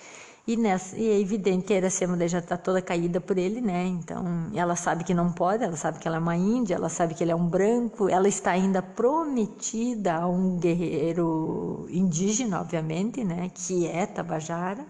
E, 0.45 0.57
nessa, 0.57 0.97
e 0.97 1.09
é 1.09 1.19
evidente 1.21 1.65
que 1.65 1.73
a 1.73 1.77
Iracema 1.77 2.27
já 2.27 2.39
está 2.39 2.57
toda 2.57 2.81
caída 2.81 3.21
por 3.21 3.37
ele, 3.37 3.61
né? 3.61 3.85
Então, 3.85 4.51
ela 4.53 4.75
sabe 4.75 5.05
que 5.05 5.13
não 5.13 5.31
pode, 5.31 5.63
ela 5.63 5.77
sabe 5.77 5.99
que 5.99 6.07
ela 6.07 6.17
é 6.17 6.19
uma 6.19 6.35
índia, 6.35 6.75
ela 6.75 6.89
sabe 6.89 7.13
que 7.13 7.23
ele 7.23 7.31
é 7.31 7.35
um 7.35 7.47
branco, 7.47 8.09
ela 8.09 8.27
está 8.27 8.51
ainda 8.51 8.81
prometida 8.81 10.15
a 10.15 10.27
um 10.27 10.57
guerreiro 10.57 11.87
indígena, 11.89 12.59
obviamente, 12.59 13.23
né? 13.23 13.49
Que 13.53 13.87
é 13.87 14.05
Tabajara. 14.05 14.85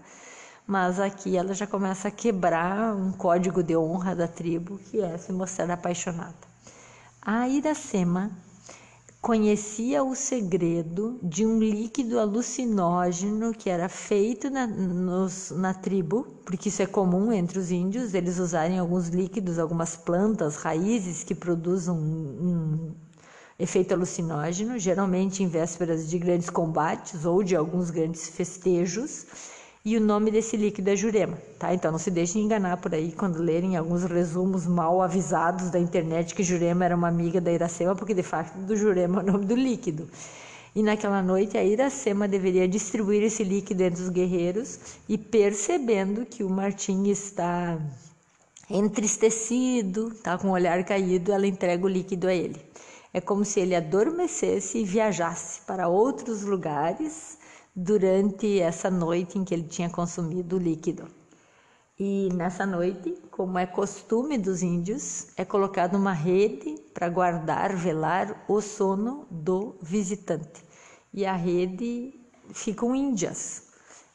Mas 0.66 0.98
aqui 0.98 1.36
ela 1.36 1.54
já 1.54 1.66
começa 1.68 2.08
a 2.08 2.10
quebrar 2.10 2.96
um 2.96 3.12
código 3.12 3.62
de 3.62 3.76
honra 3.76 4.16
da 4.16 4.26
tribo, 4.26 4.78
que 4.78 5.00
é 5.00 5.16
se 5.18 5.32
mostrar 5.32 5.70
apaixonada. 5.70 6.34
A 7.22 7.48
Iracema 7.48 8.32
conhecia 9.24 10.04
o 10.04 10.14
segredo 10.14 11.18
de 11.22 11.46
um 11.46 11.58
líquido 11.58 12.20
alucinógeno 12.20 13.54
que 13.54 13.70
era 13.70 13.88
feito 13.88 14.50
na, 14.50 14.66
nos, 14.66 15.50
na 15.50 15.72
tribo, 15.72 16.26
porque 16.44 16.68
isso 16.68 16.82
é 16.82 16.86
comum 16.86 17.32
entre 17.32 17.58
os 17.58 17.70
índios, 17.70 18.12
eles 18.12 18.38
usarem 18.38 18.78
alguns 18.78 19.08
líquidos, 19.08 19.58
algumas 19.58 19.96
plantas, 19.96 20.56
raízes 20.56 21.24
que 21.24 21.34
produzem 21.34 21.94
um, 21.94 21.96
um 21.96 22.94
efeito 23.58 23.94
alucinógeno, 23.94 24.78
geralmente 24.78 25.42
em 25.42 25.48
vésperas 25.48 26.10
de 26.10 26.18
grandes 26.18 26.50
combates 26.50 27.24
ou 27.24 27.42
de 27.42 27.56
alguns 27.56 27.88
grandes 27.88 28.28
festejos 28.28 29.24
e 29.86 29.98
o 29.98 30.00
nome 30.00 30.30
desse 30.30 30.56
líquido 30.56 30.88
é 30.88 30.96
Jurema, 30.96 31.36
tá? 31.58 31.74
Então 31.74 31.92
não 31.92 31.98
se 31.98 32.10
deixem 32.10 32.42
enganar 32.42 32.78
por 32.78 32.94
aí 32.94 33.12
quando 33.12 33.42
lerem 33.42 33.76
alguns 33.76 34.02
resumos 34.04 34.66
mal 34.66 35.02
avisados 35.02 35.68
da 35.68 35.78
internet 35.78 36.34
que 36.34 36.42
Jurema 36.42 36.86
era 36.86 36.96
uma 36.96 37.08
amiga 37.08 37.38
da 37.38 37.52
Iracema, 37.52 37.94
porque 37.94 38.14
de 38.14 38.22
fato 38.22 38.56
do 38.60 38.74
Jurema 38.74 39.20
é 39.20 39.24
o 39.24 39.32
nome 39.32 39.44
do 39.44 39.54
líquido. 39.54 40.08
E 40.74 40.82
naquela 40.82 41.22
noite 41.22 41.58
a 41.58 41.62
Iracema 41.62 42.26
deveria 42.26 42.66
distribuir 42.66 43.22
esse 43.24 43.44
líquido 43.44 43.82
entre 43.82 44.02
os 44.02 44.08
guerreiros 44.08 44.78
e 45.06 45.18
percebendo 45.18 46.24
que 46.24 46.42
o 46.42 46.48
Martim 46.48 47.04
está 47.08 47.78
entristecido, 48.70 50.14
tá 50.22 50.38
com 50.38 50.48
o 50.48 50.52
olhar 50.52 50.82
caído, 50.84 51.30
ela 51.30 51.46
entrega 51.46 51.84
o 51.84 51.88
líquido 51.88 52.26
a 52.26 52.32
ele. 52.34 52.58
É 53.12 53.20
como 53.20 53.44
se 53.44 53.60
ele 53.60 53.74
adormecesse 53.74 54.78
e 54.78 54.84
viajasse 54.84 55.60
para 55.66 55.88
outros 55.88 56.42
lugares 56.42 57.33
durante 57.74 58.60
essa 58.60 58.90
noite 58.90 59.38
em 59.38 59.44
que 59.44 59.52
ele 59.52 59.64
tinha 59.64 59.90
consumido 59.90 60.56
o 60.56 60.58
líquido. 60.58 61.08
E 61.98 62.28
nessa 62.34 62.66
noite, 62.66 63.16
como 63.30 63.58
é 63.58 63.66
costume 63.66 64.36
dos 64.36 64.62
índios, 64.62 65.28
é 65.36 65.44
colocada 65.44 65.96
uma 65.96 66.12
rede 66.12 66.76
para 66.92 67.08
guardar, 67.08 67.74
velar 67.76 68.44
o 68.48 68.60
sono 68.60 69.26
do 69.30 69.76
visitante. 69.80 70.64
E 71.12 71.24
a 71.24 71.34
rede 71.34 72.12
ficam 72.52 72.96
índias. 72.96 73.68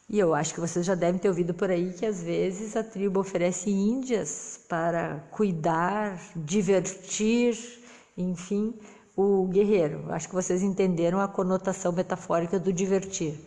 E 0.10 0.20
eu 0.20 0.34
acho 0.34 0.54
que 0.54 0.60
vocês 0.60 0.86
já 0.86 0.96
devem 0.96 1.22
ter 1.22 1.30
ouvido 1.30 1.54
por 1.54 1.70
aí 1.70 1.94
que 1.94 2.06
às 2.06 2.22
vezes 2.22 2.75
a 2.75 2.84
tribo 2.84 3.20
oferece 3.20 3.70
índias 3.70 4.60
para 4.68 5.20
cuidar, 5.32 6.20
divertir, 6.36 7.56
enfim, 8.18 8.74
o 9.20 9.46
guerreiro. 9.48 10.06
Acho 10.14 10.30
que 10.30 10.36
vocês 10.36 10.64
entenderam 10.64 11.20
a 11.20 11.28
conotação 11.28 11.92
metafórica 11.92 12.58
do 12.58 12.72
divertir. 12.72 13.38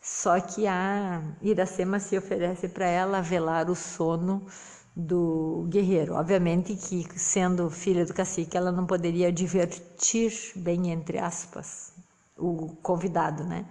Só 0.00 0.38
que 0.38 0.68
a 0.68 1.20
Iracema 1.42 1.98
se 1.98 2.16
oferece 2.16 2.68
para 2.68 2.86
ela 2.86 3.20
velar 3.20 3.68
o 3.68 3.74
sono 3.74 4.46
do 4.94 5.66
guerreiro. 5.68 6.14
Obviamente 6.14 6.76
que, 6.76 7.18
sendo 7.18 7.68
filha 7.68 8.06
do 8.06 8.14
cacique, 8.14 8.56
ela 8.56 8.70
não 8.70 8.86
poderia 8.86 9.32
divertir, 9.32 10.32
bem 10.54 10.90
entre 10.92 11.18
aspas, 11.18 11.92
o 12.38 12.76
convidado, 12.80 13.42
né? 13.42 13.66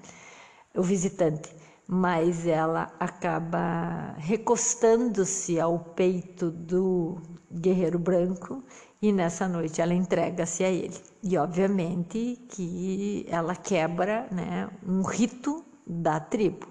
O 0.76 0.84
visitante. 0.84 1.56
Mas 1.88 2.46
ela 2.46 2.94
acaba 3.00 4.14
recostando-se 4.18 5.58
ao 5.58 5.80
peito 5.80 6.52
do 6.52 7.22
guerreiro 7.50 7.98
branco 7.98 8.62
e 9.06 9.12
nessa 9.12 9.48
noite 9.48 9.82
ela 9.82 9.94
entrega-se 9.94 10.64
a 10.64 10.70
ele. 10.70 11.00
E 11.22 11.38
obviamente 11.38 12.40
que 12.50 13.24
ela 13.30 13.56
quebra 13.56 14.28
né, 14.32 14.68
um 14.84 15.04
rito 15.04 15.64
da 15.86 16.20
tribo. 16.20 16.68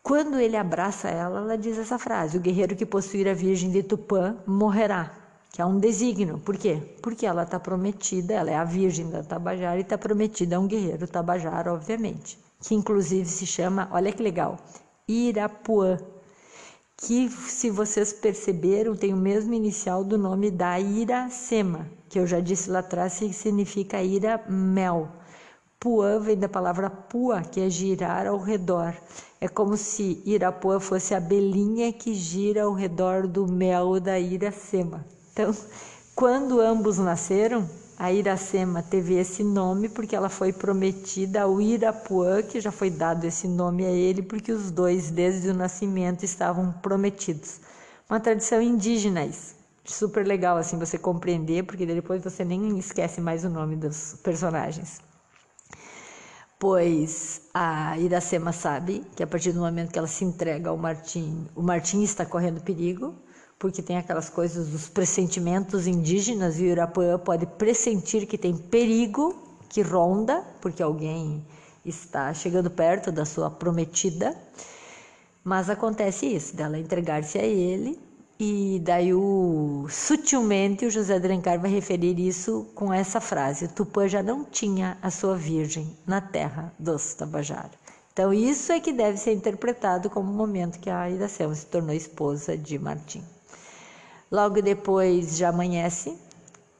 Quando 0.00 0.38
ele 0.38 0.56
abraça 0.56 1.08
ela, 1.08 1.40
ela 1.40 1.58
diz 1.58 1.76
essa 1.76 1.98
frase: 1.98 2.38
O 2.38 2.40
guerreiro 2.40 2.76
que 2.76 2.86
possuir 2.86 3.26
a 3.28 3.34
Virgem 3.34 3.70
de 3.72 3.82
Tupã 3.82 4.36
morrerá. 4.46 5.12
Que 5.50 5.60
é 5.60 5.66
um 5.66 5.78
desígnio. 5.80 6.38
Por 6.38 6.56
quê? 6.56 6.80
Porque 7.02 7.26
ela 7.26 7.42
está 7.42 7.58
prometida, 7.58 8.34
ela 8.34 8.50
é 8.50 8.54
a 8.54 8.62
Virgem 8.62 9.10
da 9.10 9.24
Tabajara 9.24 9.78
e 9.78 9.82
está 9.82 9.98
prometida 9.98 10.54
a 10.54 10.60
um 10.60 10.68
guerreiro 10.68 11.08
Tabajara, 11.08 11.74
obviamente. 11.74 12.38
Que 12.60 12.76
inclusive 12.76 13.26
se 13.26 13.44
chama, 13.44 13.88
olha 13.90 14.12
que 14.12 14.22
legal, 14.22 14.56
Irapuã 15.08 15.98
que, 17.00 17.30
se 17.30 17.70
vocês 17.70 18.12
perceberam, 18.12 18.96
tem 18.96 19.14
o 19.14 19.16
mesmo 19.16 19.54
inicial 19.54 20.02
do 20.02 20.18
nome 20.18 20.50
da 20.50 20.80
Iracema, 20.80 21.88
que 22.08 22.18
eu 22.18 22.26
já 22.26 22.40
disse 22.40 22.68
lá 22.68 22.80
atrás 22.80 23.18
que 23.18 23.32
significa 23.32 24.02
ira 24.02 24.44
mel. 24.48 25.08
Puã 25.78 26.18
vem 26.18 26.36
da 26.36 26.48
palavra 26.48 26.90
pua, 26.90 27.40
que 27.40 27.60
é 27.60 27.70
girar 27.70 28.26
ao 28.26 28.38
redor. 28.38 28.92
É 29.40 29.46
como 29.46 29.76
se 29.76 30.20
Irapuã 30.26 30.80
fosse 30.80 31.14
a 31.14 31.18
abelhinha 31.18 31.92
que 31.92 32.12
gira 32.14 32.64
ao 32.64 32.72
redor 32.72 33.28
do 33.28 33.46
mel 33.46 34.00
da 34.00 34.18
Iracema. 34.18 35.06
Então, 35.32 35.54
quando 36.16 36.60
ambos 36.60 36.98
nasceram, 36.98 37.70
a 37.98 38.12
Iracema 38.12 38.80
teve 38.80 39.14
esse 39.14 39.42
nome 39.42 39.88
porque 39.88 40.14
ela 40.14 40.28
foi 40.28 40.52
prometida 40.52 41.42
ao 41.42 41.60
Irapuã, 41.60 42.42
que 42.42 42.60
já 42.60 42.70
foi 42.70 42.90
dado 42.90 43.24
esse 43.24 43.48
nome 43.48 43.84
a 43.84 43.90
ele, 43.90 44.22
porque 44.22 44.52
os 44.52 44.70
dois, 44.70 45.10
desde 45.10 45.48
o 45.48 45.54
nascimento, 45.54 46.22
estavam 46.22 46.70
prometidos. 46.80 47.60
Uma 48.08 48.20
tradição 48.20 48.62
indígena 48.62 49.24
isso. 49.26 49.56
Super 49.84 50.24
legal 50.24 50.56
assim 50.56 50.78
você 50.78 50.96
compreender, 50.96 51.64
porque 51.64 51.84
depois 51.84 52.22
você 52.22 52.44
nem 52.44 52.78
esquece 52.78 53.20
mais 53.20 53.44
o 53.44 53.50
nome 53.50 53.74
dos 53.74 54.14
personagens. 54.22 55.00
Pois 56.56 57.42
a 57.52 57.98
Iracema 57.98 58.52
sabe 58.52 59.04
que 59.16 59.24
a 59.24 59.26
partir 59.26 59.50
do 59.50 59.60
momento 59.60 59.90
que 59.90 59.98
ela 59.98 60.06
se 60.06 60.24
entrega 60.24 60.70
ao 60.70 60.76
Martim, 60.76 61.48
o 61.54 61.62
Martim 61.62 62.02
está 62.02 62.24
correndo 62.24 62.60
perigo, 62.60 63.12
porque 63.58 63.82
tem 63.82 63.98
aquelas 63.98 64.30
coisas 64.30 64.68
dos 64.68 64.88
pressentimentos 64.88 65.86
indígenas 65.86 66.58
e 66.58 66.62
o 66.62 66.66
Irapuã 66.66 67.18
pode 67.18 67.44
pressentir 67.46 68.26
que 68.26 68.38
tem 68.38 68.56
perigo 68.56 69.34
que 69.68 69.82
ronda, 69.82 70.44
porque 70.60 70.82
alguém 70.82 71.44
está 71.84 72.32
chegando 72.32 72.70
perto 72.70 73.10
da 73.10 73.24
sua 73.24 73.50
prometida. 73.50 74.36
Mas 75.42 75.68
acontece 75.68 76.26
isso, 76.26 76.54
dela 76.54 76.78
entregar-se 76.78 77.38
a 77.38 77.42
ele, 77.42 77.98
e 78.38 78.80
daí 78.84 79.12
o, 79.12 79.86
sutilmente 79.90 80.86
o 80.86 80.90
José 80.90 81.18
de 81.18 81.26
Alencar 81.26 81.58
vai 81.58 81.70
referir 81.70 82.18
isso 82.20 82.68
com 82.74 82.92
essa 82.92 83.20
frase: 83.20 83.66
Tupã 83.68 84.06
já 84.06 84.22
não 84.22 84.44
tinha 84.44 84.96
a 85.02 85.10
sua 85.10 85.36
virgem 85.36 85.96
na 86.06 86.20
terra 86.20 86.72
dos 86.78 87.14
Tabajara. 87.14 87.72
Então 88.12 88.32
isso 88.32 88.70
é 88.72 88.80
que 88.80 88.92
deve 88.92 89.16
ser 89.16 89.32
interpretado 89.32 90.08
como 90.08 90.30
o 90.30 90.34
momento 90.34 90.78
que 90.78 90.90
a 90.90 91.10
Iracema 91.10 91.54
se 91.54 91.66
tornou 91.66 91.94
esposa 91.94 92.56
de 92.56 92.78
Martim. 92.78 93.24
Logo 94.30 94.60
depois 94.60 95.38
já 95.38 95.48
amanhece, 95.48 96.14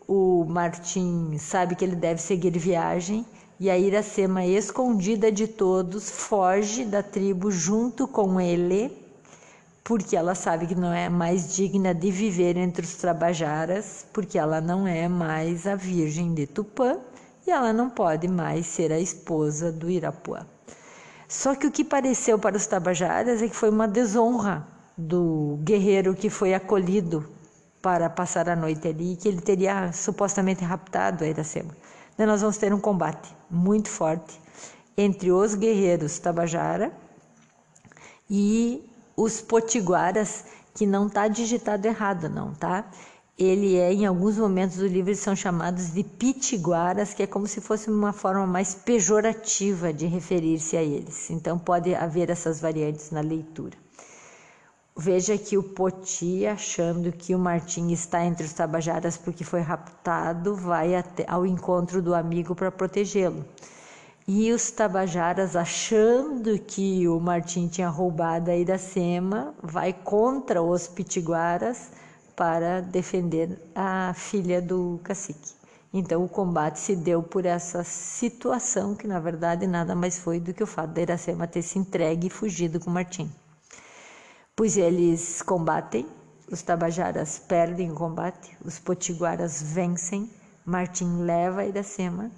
o 0.07 0.45
Martim 0.45 1.39
sabe 1.39 1.75
que 1.75 1.83
ele 1.83 1.97
deve 1.97 2.21
seguir 2.21 2.51
viagem 2.59 3.25
e 3.59 3.71
a 3.71 3.79
Iracema, 3.79 4.45
escondida 4.45 5.33
de 5.33 5.49
todos, 5.49 6.11
foge 6.11 6.85
da 6.85 7.03
tribo 7.03 7.51
junto 7.51 8.07
com 8.07 8.39
ele, 8.39 8.95
porque 9.83 10.15
ela 10.15 10.35
sabe 10.35 10.67
que 10.67 10.75
não 10.75 10.93
é 10.93 11.09
mais 11.09 11.57
digna 11.57 11.95
de 11.95 12.11
viver 12.11 12.59
entre 12.59 12.85
os 12.85 12.97
Trabajaras, 12.97 14.05
porque 14.13 14.39
ela 14.39 14.61
não 14.61 14.87
é 14.87 15.09
mais 15.09 15.67
a 15.67 15.75
Virgem 15.75 16.35
de 16.35 16.47
Tupã 16.47 16.99
e 17.47 17.51
ela 17.51 17.73
não 17.73 17.89
pode 17.89 18.29
mais 18.29 18.67
ser 18.67 18.93
a 18.93 19.01
esposa 19.01 19.73
do 19.73 19.89
Irapuã. 19.89 20.47
Só 21.27 21.55
que 21.55 21.67
o 21.67 21.71
que 21.71 21.83
pareceu 21.83 22.39
para 22.39 22.59
os 22.59 22.67
Tabajaras 22.67 23.41
é 23.41 23.49
que 23.49 23.57
foi 23.57 23.71
uma 23.71 23.89
desonra 23.89 24.69
do 24.99 25.59
guerreiro 25.63 26.15
que 26.15 26.29
foi 26.29 26.53
acolhido 26.53 27.38
para 27.81 28.11
passar 28.11 28.49
a 28.49 28.57
noite 28.57 28.89
ali, 28.89 29.17
que 29.17 29.29
ele 29.29 29.41
teria 29.41 29.93
supostamente 29.93 30.65
raptado 30.65 31.25
a 31.25 31.27
Iracema. 31.27 31.77
Então 32.15 32.27
nós 32.27 32.41
vamos 32.41 32.57
ter 32.57 32.73
um 32.73 32.81
combate 32.81 33.35
muito 33.51 33.89
forte 33.89 34.41
entre 34.97 35.31
os 35.31 35.55
guerreiros 35.55 36.19
Tabajara 36.19 36.93
e 38.29 38.85
os 39.17 39.41
potiguaras, 39.41 40.45
que 40.75 40.87
não 40.87 41.07
está 41.07 41.27
digitado 41.29 41.87
errado, 41.87 42.29
não, 42.29 42.53
tá? 42.55 42.85
Ele 43.39 43.77
é, 43.77 43.93
em 43.93 44.05
alguns 44.05 44.37
momentos 44.37 44.79
do 44.79 44.87
livro, 44.87 45.15
são 45.15 45.35
chamados 45.37 45.93
de 45.93 46.03
pitiguaras, 46.03 47.15
que 47.15 47.23
é 47.23 47.27
como 47.27 47.47
se 47.47 47.61
fosse 47.61 47.89
uma 47.89 48.13
forma 48.13 48.47
mais 48.47 48.75
pejorativa 48.75 49.93
de 49.93 50.07
referir-se 50.07 50.77
a 50.77 50.83
eles. 50.83 51.31
Então, 51.31 51.57
pode 51.57 51.95
haver 51.95 52.31
essas 52.31 52.61
variantes 52.61 53.13
na 53.13 53.21
leitura. 53.21 53.77
Veja 55.01 55.39
que 55.39 55.57
o 55.57 55.63
Poti, 55.63 56.45
achando 56.45 57.13
que 57.13 57.33
o 57.33 57.39
Martim 57.39 57.93
está 57.93 58.25
entre 58.25 58.45
os 58.45 58.53
Tabajaras 58.53 59.17
porque 59.17 59.45
foi 59.45 59.61
raptado, 59.61 60.57
vai 60.57 60.93
ao 61.29 61.47
encontro 61.47 62.03
do 62.03 62.17
amigo 62.17 62.53
para 62.53 62.73
protegê-lo. 62.73 63.45
E 64.27 64.53
os 64.53 64.73
tabajaras, 64.73 65.55
achando 65.55 66.59
que 66.59 67.07
o 67.07 67.21
Martim 67.21 67.69
tinha 67.69 67.89
roubado 67.89 68.51
a 68.51 68.57
Iracema, 68.57 69.55
vai 69.63 69.93
contra 69.93 70.61
os 70.61 70.89
pitiguaras 70.89 71.91
para 72.35 72.81
defender 72.81 73.57
a 73.77 74.13
filha 74.15 74.61
do 74.61 74.99
cacique. 75.05 75.53
Então 75.95 76.25
o 76.25 76.29
combate 76.29 76.81
se 76.81 76.97
deu 76.97 77.23
por 77.23 77.47
essa 77.47 77.85
situação 77.85 78.97
que 78.97 79.07
na 79.07 79.21
verdade 79.21 79.65
nada 79.65 79.95
mais 79.95 80.19
foi 80.19 80.41
do 80.41 80.53
que 80.53 80.63
o 80.63 80.67
fato 80.67 80.91
da 80.91 81.03
Iracema 81.03 81.47
ter 81.47 81.63
se 81.63 81.79
entregue 81.79 82.27
e 82.27 82.31
fugido 82.31 82.81
com 82.81 82.91
Martim. 82.91 83.31
Pois 84.59 84.77
eles 84.77 85.41
combatem, 85.41 86.05
os 86.51 86.63
tabajaras 86.63 87.39
perdem 87.39 87.93
o 87.93 87.95
combate, 87.95 88.59
os 88.65 88.77
potiguaras 88.77 89.63
vencem, 89.63 90.29
Martim 90.67 91.19
leva 91.19 91.65
Iracema 91.65 92.29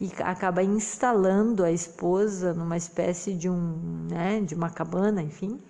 e 0.00 0.10
acaba 0.22 0.62
instalando 0.62 1.62
a 1.62 1.70
esposa 1.70 2.54
numa 2.54 2.78
espécie 2.78 3.34
de 3.34 3.50
um, 3.50 4.06
né, 4.08 4.40
de 4.40 4.54
uma 4.54 4.70
cabana, 4.70 5.20
enfim, 5.20 5.60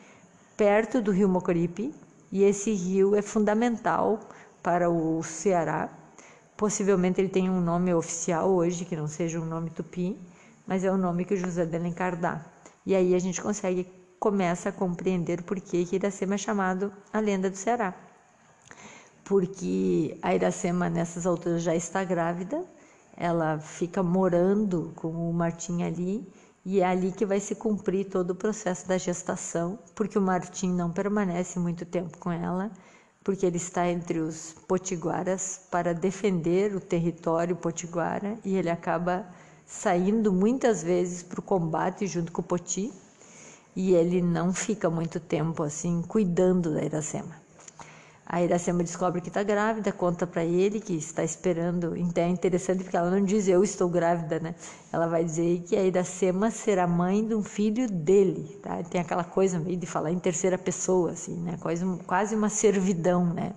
perto 0.56 1.02
do 1.02 1.10
rio 1.10 1.28
Mocoripe, 1.28 1.92
e 2.30 2.44
esse 2.44 2.72
rio 2.72 3.16
é 3.16 3.20
fundamental 3.20 4.20
para 4.62 4.88
o 4.88 5.24
Ceará. 5.24 5.88
Possivelmente 6.56 7.20
ele 7.20 7.30
tem 7.30 7.50
um 7.50 7.60
nome 7.60 7.92
oficial 7.92 8.48
hoje, 8.48 8.84
que 8.84 8.94
não 8.94 9.08
seja 9.08 9.40
um 9.40 9.44
nome 9.44 9.70
tupi, 9.70 10.16
mas 10.68 10.84
é 10.84 10.92
o 10.92 10.96
nome 10.96 11.24
que 11.24 11.36
José 11.36 11.66
de 11.66 11.74
Alencar 11.74 12.16
dá. 12.16 12.46
E 12.86 12.94
aí 12.94 13.12
a 13.12 13.18
gente 13.18 13.42
consegue, 13.42 13.88
começa 14.18 14.68
a 14.68 14.72
compreender 14.72 15.42
por 15.42 15.60
que, 15.60 15.86
Iracema 15.92 16.34
é 16.34 16.38
chamado 16.38 16.92
a 17.12 17.20
lenda 17.20 17.50
do 17.50 17.56
Ceará. 17.56 17.94
Porque 19.24 20.18
a 20.22 20.34
Iracema 20.34 20.88
nessas 20.88 21.26
alturas 21.26 21.62
já 21.62 21.74
está 21.74 22.04
grávida, 22.04 22.64
ela 23.16 23.58
fica 23.58 24.02
morando 24.02 24.92
com 24.94 25.08
o 25.08 25.32
Martim 25.32 25.82
ali 25.82 26.26
e 26.64 26.80
é 26.80 26.84
ali 26.84 27.12
que 27.12 27.24
vai 27.24 27.40
se 27.40 27.54
cumprir 27.54 28.06
todo 28.06 28.30
o 28.30 28.34
processo 28.34 28.86
da 28.86 28.98
gestação, 28.98 29.78
porque 29.94 30.18
o 30.18 30.22
Martim 30.22 30.72
não 30.72 30.90
permanece 30.90 31.58
muito 31.58 31.84
tempo 31.86 32.18
com 32.18 32.30
ela, 32.30 32.70
porque 33.22 33.46
ele 33.46 33.56
está 33.56 33.88
entre 33.88 34.18
os 34.18 34.54
potiguaras 34.68 35.60
para 35.70 35.94
defender 35.94 36.74
o 36.74 36.80
território 36.80 37.56
potiguara 37.56 38.38
e 38.44 38.56
ele 38.56 38.70
acaba 38.70 39.26
saindo 39.64 40.32
muitas 40.32 40.82
vezes 40.82 41.22
para 41.22 41.40
o 41.40 41.42
combate 41.42 42.06
junto 42.06 42.30
com 42.30 42.40
o 42.40 42.44
Poti 42.44 42.92
e 43.76 43.94
ele 43.94 44.22
não 44.22 44.54
fica 44.54 44.88
muito 44.90 45.20
tempo 45.20 45.62
assim 45.62 46.02
cuidando 46.02 46.72
da 46.74 46.82
Iracema. 46.82 47.46
A 48.28 48.42
Iracema 48.42 48.82
descobre 48.82 49.20
que 49.20 49.28
está 49.28 49.44
grávida, 49.44 49.92
conta 49.92 50.26
para 50.26 50.44
ele 50.44 50.80
que 50.80 50.94
está 50.94 51.22
esperando. 51.22 51.96
Então 51.96 52.24
é 52.24 52.28
interessante 52.28 52.82
porque 52.82 52.96
ela 52.96 53.08
não 53.08 53.22
diz 53.22 53.46
eu 53.46 53.62
estou 53.62 53.88
grávida, 53.88 54.40
né? 54.40 54.56
Ela 54.92 55.06
vai 55.06 55.22
dizer 55.22 55.60
que 55.60 55.76
a 55.76 55.84
Iracema 55.84 56.50
será 56.50 56.88
mãe 56.88 57.24
de 57.24 57.36
um 57.36 57.44
filho 57.44 57.88
dele, 57.88 58.58
tá? 58.60 58.82
Tem 58.82 59.00
aquela 59.00 59.22
coisa 59.22 59.60
meio 59.60 59.76
de 59.76 59.86
falar 59.86 60.10
em 60.10 60.18
terceira 60.18 60.58
pessoa, 60.58 61.12
assim, 61.12 61.36
né? 61.36 61.56
Quase, 61.60 61.84
quase 62.04 62.34
uma 62.34 62.48
servidão, 62.48 63.32
né? 63.32 63.52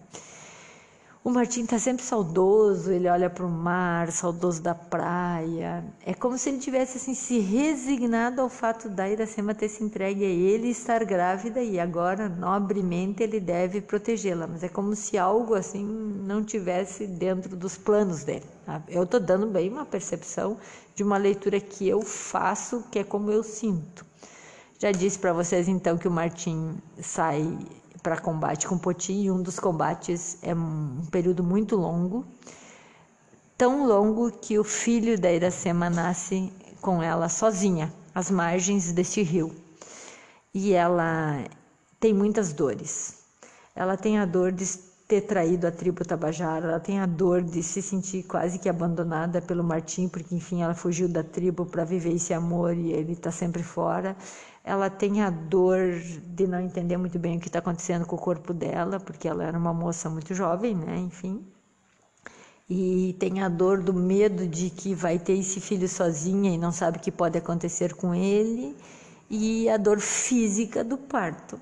O 1.21 1.29
Martim 1.29 1.63
está 1.63 1.77
sempre 1.77 2.01
saudoso, 2.01 2.93
ele 2.93 3.09
olha 3.09 3.29
para 3.29 3.45
o 3.45 3.49
mar, 3.49 4.09
saudoso 4.09 4.61
da 4.61 4.73
praia. 4.73 5.83
É 6.05 6.13
como 6.13 6.38
se 6.38 6.47
ele 6.47 6.59
tivesse 6.59 6.95
assim 6.95 7.13
se 7.13 7.39
resignado 7.39 8.41
ao 8.41 8.47
fato 8.47 8.88
da 8.88 9.07
Iracema 9.09 9.53
ter 9.53 9.67
se 9.67 9.83
entregue 9.83 10.23
a 10.23 10.29
ele 10.29 10.69
estar 10.69 11.03
grávida 11.03 11.61
e 11.61 11.77
agora 11.77 12.29
nobremente 12.29 13.21
ele 13.21 13.41
deve 13.41 13.81
protegê-la. 13.81 14.47
Mas 14.47 14.63
é 14.63 14.69
como 14.69 14.95
se 14.95 15.17
algo 15.17 15.55
assim 15.55 15.85
não 15.85 16.41
tivesse 16.41 17.05
dentro 17.05 17.53
dos 17.53 17.77
planos 17.77 18.23
dele. 18.23 18.45
Tá? 18.65 18.81
Eu 18.88 19.03
estou 19.03 19.19
dando 19.19 19.47
bem 19.47 19.69
uma 19.69 19.85
percepção 19.85 20.57
de 20.95 21.03
uma 21.03 21.17
leitura 21.17 21.59
que 21.59 21.85
eu 21.85 22.01
faço, 22.01 22.85
que 22.89 22.97
é 22.97 23.03
como 23.03 23.29
eu 23.29 23.43
sinto. 23.43 24.05
Já 24.79 24.93
disse 24.93 25.19
para 25.19 25.33
vocês 25.33 25.67
então 25.67 25.97
que 25.97 26.07
o 26.07 26.11
Martim 26.11 26.77
sai 27.01 27.59
para 28.01 28.17
combate 28.17 28.67
com 28.67 28.77
Poti 28.77 29.13
e 29.13 29.31
um 29.31 29.41
dos 29.41 29.59
combates 29.59 30.37
é 30.41 30.53
um 30.53 31.05
período 31.11 31.43
muito 31.43 31.75
longo, 31.75 32.25
tão 33.57 33.85
longo 33.85 34.31
que 34.31 34.57
o 34.57 34.63
filho 34.63 35.19
da 35.19 35.31
Iracema 35.31 35.89
nasce 35.89 36.51
com 36.81 37.03
ela 37.03 37.27
sozinha, 37.27 37.93
às 38.15 38.31
margens 38.31 38.91
deste 38.91 39.21
rio. 39.21 39.53
E 40.53 40.73
ela 40.73 41.43
tem 41.99 42.13
muitas 42.13 42.53
dores. 42.53 43.19
Ela 43.75 43.97
tem 43.97 44.17
a 44.17 44.25
dor 44.25 44.51
de 44.51 44.65
ter 45.07 45.21
traído 45.21 45.65
a 45.65 45.71
tribo 45.71 46.05
Tabajara, 46.05 46.67
ela 46.67 46.79
tem 46.79 46.99
a 46.99 47.05
dor 47.05 47.41
de 47.41 47.63
se 47.63 47.81
sentir 47.81 48.23
quase 48.23 48.59
que 48.59 48.69
abandonada 48.69 49.41
pelo 49.41 49.63
Martim, 49.63 50.07
porque 50.07 50.35
enfim 50.35 50.62
ela 50.62 50.75
fugiu 50.75 51.09
da 51.09 51.23
tribo 51.23 51.65
para 51.65 51.83
viver 51.83 52.13
esse 52.13 52.31
amor 52.31 52.75
e 52.75 52.91
ele 52.91 53.13
está 53.13 53.31
sempre 53.31 53.63
fora 53.63 54.15
ela 54.69 54.88
tem 54.88 55.23
a 55.23 55.32
dor 55.32 55.79
de 56.27 56.45
não 56.45 56.60
entender 56.60 56.95
muito 56.95 57.17
bem 57.17 57.38
o 57.38 57.39
que 57.39 57.47
está 57.47 57.58
acontecendo 57.58 58.05
com 58.05 58.15
o 58.15 58.19
corpo 58.19 58.53
dela, 58.53 58.99
porque 58.99 59.27
ela 59.27 59.43
era 59.43 59.58
uma 59.58 59.73
moça 59.73 60.08
muito 60.12 60.36
jovem, 60.36 60.75
né? 60.75 60.95
Enfim. 60.99 61.43
E 62.69 63.15
tem 63.19 63.41
a 63.41 63.49
dor 63.49 63.82
do 63.82 63.91
medo 63.91 64.47
de 64.47 64.69
que 64.69 64.93
vai 64.93 65.17
ter 65.17 65.34
esse 65.34 65.60
filho 65.60 65.89
sozinha 65.89 66.51
e 66.53 66.58
não 66.58 66.71
sabe 66.71 66.99
o 66.99 67.01
que 67.01 67.12
pode 67.12 67.36
acontecer 67.36 67.95
com 67.95 68.13
ele, 68.13 68.75
e 69.27 69.67
a 69.67 69.75
dor 69.75 69.99
física 69.99 70.84
do 70.84 70.99
parto, 70.99 71.60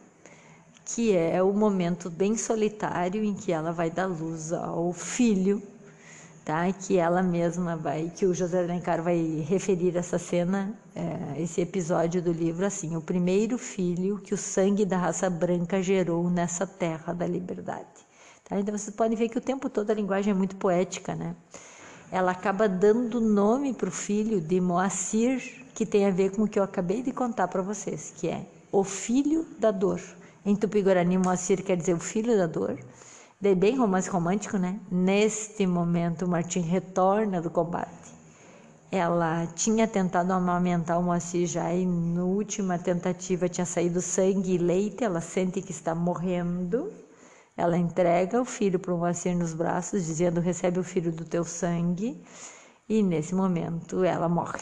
que 0.84 1.16
é 1.16 1.42
o 1.42 1.54
momento 1.54 2.10
bem 2.10 2.36
solitário 2.36 3.24
em 3.24 3.34
que 3.34 3.54
ela 3.54 3.72
vai 3.72 3.90
dar 3.90 4.08
luz 4.08 4.52
ao 4.52 4.92
filho 4.92 5.64
tá? 6.48 6.72
Que 6.72 6.98
ela 6.98 7.22
mesma 7.22 7.76
vai, 7.76 8.10
que 8.16 8.26
o 8.26 8.34
José 8.34 8.60
Alencar 8.60 9.04
vai 9.04 9.44
referir 9.46 9.98
essa 9.98 10.18
cena, 10.18 10.74
é, 10.96 11.42
esse 11.42 11.60
episódio 11.60 12.22
do 12.22 12.32
livro 12.32 12.66
assim: 12.66 12.96
o 12.96 13.02
primeiro 13.02 13.58
filho 13.58 14.18
que 14.18 14.34
o 14.34 14.38
sangue 14.38 14.86
da 14.86 14.98
raça 14.98 15.30
branca 15.30 15.84
gerou 15.84 16.30
nessa 16.30 16.66
terra 16.66 17.12
da 17.12 17.28
liberdade. 17.28 18.00
Tá? 18.46 18.58
Então 18.58 18.78
vocês 18.78 18.96
podem 18.96 19.18
ver 19.18 19.28
que 19.28 19.38
o 19.38 19.42
tempo 19.42 19.70
todo 19.70 19.92
a 19.92 19.94
linguagem 19.94 20.32
é 20.32 20.34
muito 20.34 20.56
poética, 20.56 21.14
né? 21.14 21.36
Ela 22.10 22.32
acaba 22.32 22.70
dando 22.70 23.20
nome 23.20 23.74
para 23.74 23.90
o 23.90 23.92
filho 23.92 24.40
de 24.40 24.62
Moacir, 24.62 25.66
que 25.76 25.86
tem 25.86 26.06
a 26.06 26.12
ver 26.12 26.32
com 26.32 26.44
o 26.44 26.48
que 26.48 26.58
eu 26.58 26.64
acabei 26.64 27.04
de 27.04 27.12
contar 27.12 27.50
para 27.50 27.62
vocês, 27.62 28.14
que 28.16 28.30
é 28.30 28.46
o 28.72 28.86
filho 28.86 29.46
da 29.60 29.70
dor. 29.70 30.00
Em 30.46 30.56
Tupi-Guarani, 30.56 31.18
Moacir 31.18 31.62
quer 31.62 31.76
dizer 31.76 31.94
o 31.94 32.00
filho 32.00 32.38
da 32.38 32.48
dor. 32.48 32.80
Daí 33.40 33.54
bem 33.54 33.78
romance 33.78 34.10
romântico, 34.10 34.58
né? 34.58 34.80
Neste 34.90 35.68
momento, 35.68 36.28
Martim 36.28 36.62
retorna 36.62 37.40
do 37.40 37.52
combate. 37.52 38.12
Ela 38.92 39.46
tinha 39.46 39.88
tentado 39.88 40.34
amamentar 40.34 41.00
o 41.00 41.04
Moacir 41.04 41.46
já 41.46 41.72
e 41.72 41.86
na 41.86 42.24
última 42.24 42.80
tentativa 42.80 43.48
tinha 43.48 43.66
saído 43.66 44.02
sangue 44.02 44.56
e 44.56 44.58
leite. 44.58 45.04
Ela 45.04 45.22
sente 45.22 45.62
que 45.62 45.72
está 45.72 45.94
morrendo. 45.94 46.92
Ela 47.56 47.78
entrega 47.78 48.42
o 48.42 48.46
filho 48.46 48.80
para 48.80 48.96
o 48.96 48.98
Moacir 48.98 49.38
nos 49.38 49.54
braços, 49.54 50.04
dizendo: 50.08 50.42
Recebe 50.42 50.80
o 50.80 50.84
filho 50.84 51.12
do 51.12 51.24
teu 51.24 51.44
sangue. 51.44 52.20
E 52.90 53.04
nesse 53.04 53.36
momento 53.36 54.04
ela 54.04 54.28
morre. 54.28 54.62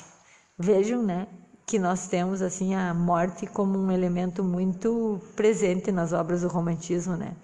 Vejam, 0.60 1.02
né? 1.02 1.30
Que 1.66 1.80
nós 1.80 2.08
temos 2.10 2.42
assim 2.42 2.76
a 2.76 2.94
morte 2.94 3.48
como 3.48 3.80
um 3.80 3.90
elemento 3.90 4.44
muito 4.44 5.22
presente 5.34 5.94
nas 5.94 6.12
obras 6.12 6.42
do 6.42 6.50
romantismo, 6.50 7.16
né? 7.16 7.38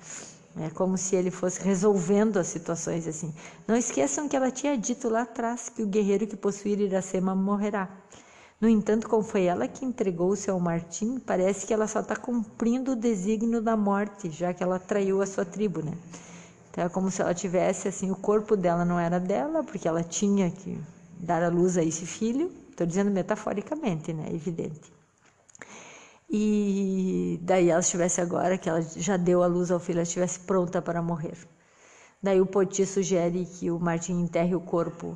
É 0.58 0.70
como 0.70 0.98
se 0.98 1.16
ele 1.16 1.32
fosse 1.32 1.62
resolvendo 1.62 2.38
as 2.38 2.48
situações 2.48 3.08
assim. 3.08 3.34
Não 3.68 3.76
esqueçam 3.76 4.28
que 4.28 4.36
ela 4.36 4.52
tinha 4.52 4.78
dito 4.78 5.10
lá 5.10 5.22
atrás 5.22 5.70
que 5.70 5.82
o 5.82 5.88
guerreiro 5.88 6.28
que 6.28 6.36
possuir 6.36 6.80
Iracema 6.80 7.34
morrerá. 7.34 7.90
No 8.60 8.68
entanto, 8.70 9.10
como 9.10 9.24
foi 9.24 9.46
ela 9.46 9.68
que 9.68 9.84
entregou-se 9.84 10.50
ao 10.50 10.60
Martim, 10.60 11.20
parece 11.20 11.66
que 11.66 11.74
ela 11.74 11.88
só 11.88 12.02
está 12.02 12.16
cumprindo 12.16 12.92
o 12.92 12.96
desígnio 12.96 13.62
da 13.62 13.76
morte, 13.76 14.30
já 14.30 14.54
que 14.54 14.62
ela 14.62 14.78
traiu 14.78 15.22
a 15.22 15.26
sua 15.26 15.46
tribo, 15.46 15.82
né? 15.82 15.94
Então 16.70 16.84
é 16.84 16.90
como 16.90 17.10
se 17.10 17.22
ela 17.22 17.34
tivesse 17.34 17.88
assim, 17.88 18.12
o 18.12 18.16
corpo 18.16 18.56
dela 18.56 18.86
não 18.86 19.00
era 19.00 19.20
dela, 19.20 19.64
porque 19.64 19.88
ela 19.88 20.04
tinha 20.04 20.52
que 20.52 20.78
dar 21.18 21.42
à 21.42 21.50
luz 21.50 21.78
a 21.78 21.84
esse 21.84 22.06
filho. 22.06 22.52
Estou 22.70 22.86
dizendo 22.86 23.10
metaforicamente, 23.10 24.14
né? 24.14 24.28
Evidente. 24.32 25.01
E 26.34 27.38
daí 27.41 27.70
ela 27.70 27.82
estivesse 27.82 28.22
agora, 28.22 28.58
que 28.58 28.70
ela 28.70 28.82
já 28.82 29.17
deu 29.17 29.44
a 29.44 29.48
luz 29.48 29.70
ao 29.70 29.82
filho, 29.82 29.98
ela 29.98 30.04
estivesse 30.04 30.39
pronta 30.39 30.82
para 30.82 31.02
morrer. 31.02 31.38
Daí 32.24 32.39
o 32.39 32.46
Poti 32.46 32.86
sugere 32.86 33.46
que 33.46 33.70
o 33.70 33.78
Martim 33.78 34.22
enterre 34.22 34.56
o 34.56 34.62
corpo 34.62 35.15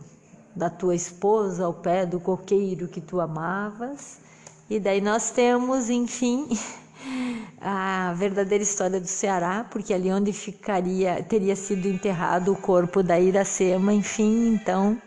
da 0.53 0.69
tua 0.69 0.93
esposa 0.93 1.63
ao 1.63 1.73
pé 1.73 2.05
do 2.05 2.19
coqueiro 2.19 2.89
que 2.89 2.99
tu 2.99 3.21
amavas. 3.21 4.19
E 4.69 4.77
daí 4.77 4.99
nós 4.99 5.31
temos, 5.31 5.89
enfim, 5.89 6.49
a 7.61 8.13
verdadeira 8.17 8.63
história 8.63 8.99
do 8.99 9.07
Ceará, 9.07 9.65
porque 9.71 9.93
ali 9.93 10.11
onde 10.11 10.33
ficaria, 10.33 11.23
teria 11.23 11.55
sido 11.55 11.87
enterrado 11.87 12.51
o 12.51 12.57
corpo 12.57 13.01
da 13.01 13.17
Iracema, 13.17 13.93
enfim, 13.93 14.53
então 14.53 14.99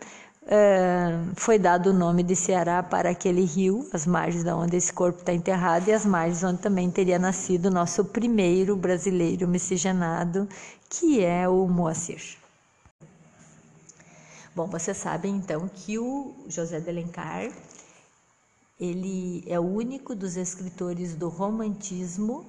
Uh, 0.51 1.31
foi 1.35 1.59
dado 1.59 1.91
o 1.91 1.93
nome 1.93 2.23
de 2.23 2.35
Ceará 2.35 2.81
para 2.81 3.11
aquele 3.11 3.45
rio, 3.45 3.87
as 3.93 4.07
margens 4.07 4.43
de 4.43 4.51
onde 4.51 4.77
esse 4.77 4.91
corpo 4.91 5.19
está 5.19 5.31
enterrado 5.31 5.87
e 5.87 5.93
as 5.93 6.07
margens 6.07 6.43
onde 6.43 6.59
também 6.59 6.89
teria 6.89 7.19
nascido 7.19 7.67
o 7.67 7.71
nosso 7.71 8.03
primeiro 8.03 8.75
brasileiro 8.75 9.47
miscigenado, 9.47 10.49
que 10.89 11.23
é 11.23 11.47
o 11.47 11.67
Moacir. 11.67 12.35
Bom, 14.55 14.67
vocês 14.67 14.97
sabem 14.97 15.35
então 15.35 15.69
que 15.69 15.99
o 15.99 16.33
José 16.47 16.79
de 16.79 16.89
Alencar 16.89 17.51
Ele 18.79 19.43
é 19.45 19.59
o 19.59 19.63
único 19.63 20.15
dos 20.15 20.35
escritores 20.35 21.13
do 21.13 21.29
romantismo 21.29 22.43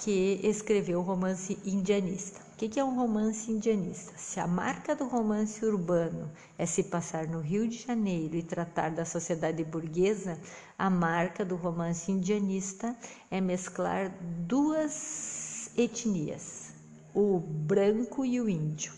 que 0.00 0.40
escreveu 0.42 1.00
o 1.00 1.02
romance 1.02 1.58
indianista. 1.66 2.40
O 2.62 2.68
que 2.68 2.78
é 2.78 2.84
um 2.84 2.94
romance 2.94 3.50
indianista? 3.50 4.12
Se 4.16 4.38
a 4.38 4.46
marca 4.46 4.94
do 4.94 5.08
romance 5.08 5.64
urbano 5.64 6.30
é 6.56 6.64
se 6.64 6.84
passar 6.84 7.26
no 7.26 7.40
Rio 7.40 7.66
de 7.66 7.76
Janeiro 7.76 8.36
e 8.36 8.42
tratar 8.42 8.92
da 8.92 9.04
sociedade 9.04 9.64
burguesa, 9.64 10.38
a 10.78 10.88
marca 10.88 11.44
do 11.44 11.56
romance 11.56 12.12
indianista 12.12 12.96
é 13.28 13.40
mesclar 13.40 14.12
duas 14.46 15.72
etnias, 15.76 16.72
o 17.12 17.40
branco 17.40 18.24
e 18.24 18.40
o 18.40 18.48
índio. 18.48 18.92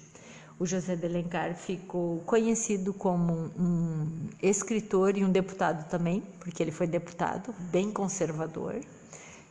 O 0.58 0.66
José 0.66 0.94
de 0.94 1.06
Alencar 1.06 1.56
ficou 1.56 2.18
conhecido 2.26 2.92
como 2.92 3.50
um 3.58 4.28
escritor 4.42 5.16
e 5.16 5.24
um 5.24 5.32
deputado 5.32 5.88
também, 5.88 6.22
porque 6.38 6.62
ele 6.62 6.70
foi 6.70 6.86
deputado, 6.86 7.54
bem 7.72 7.90
conservador. 7.90 8.78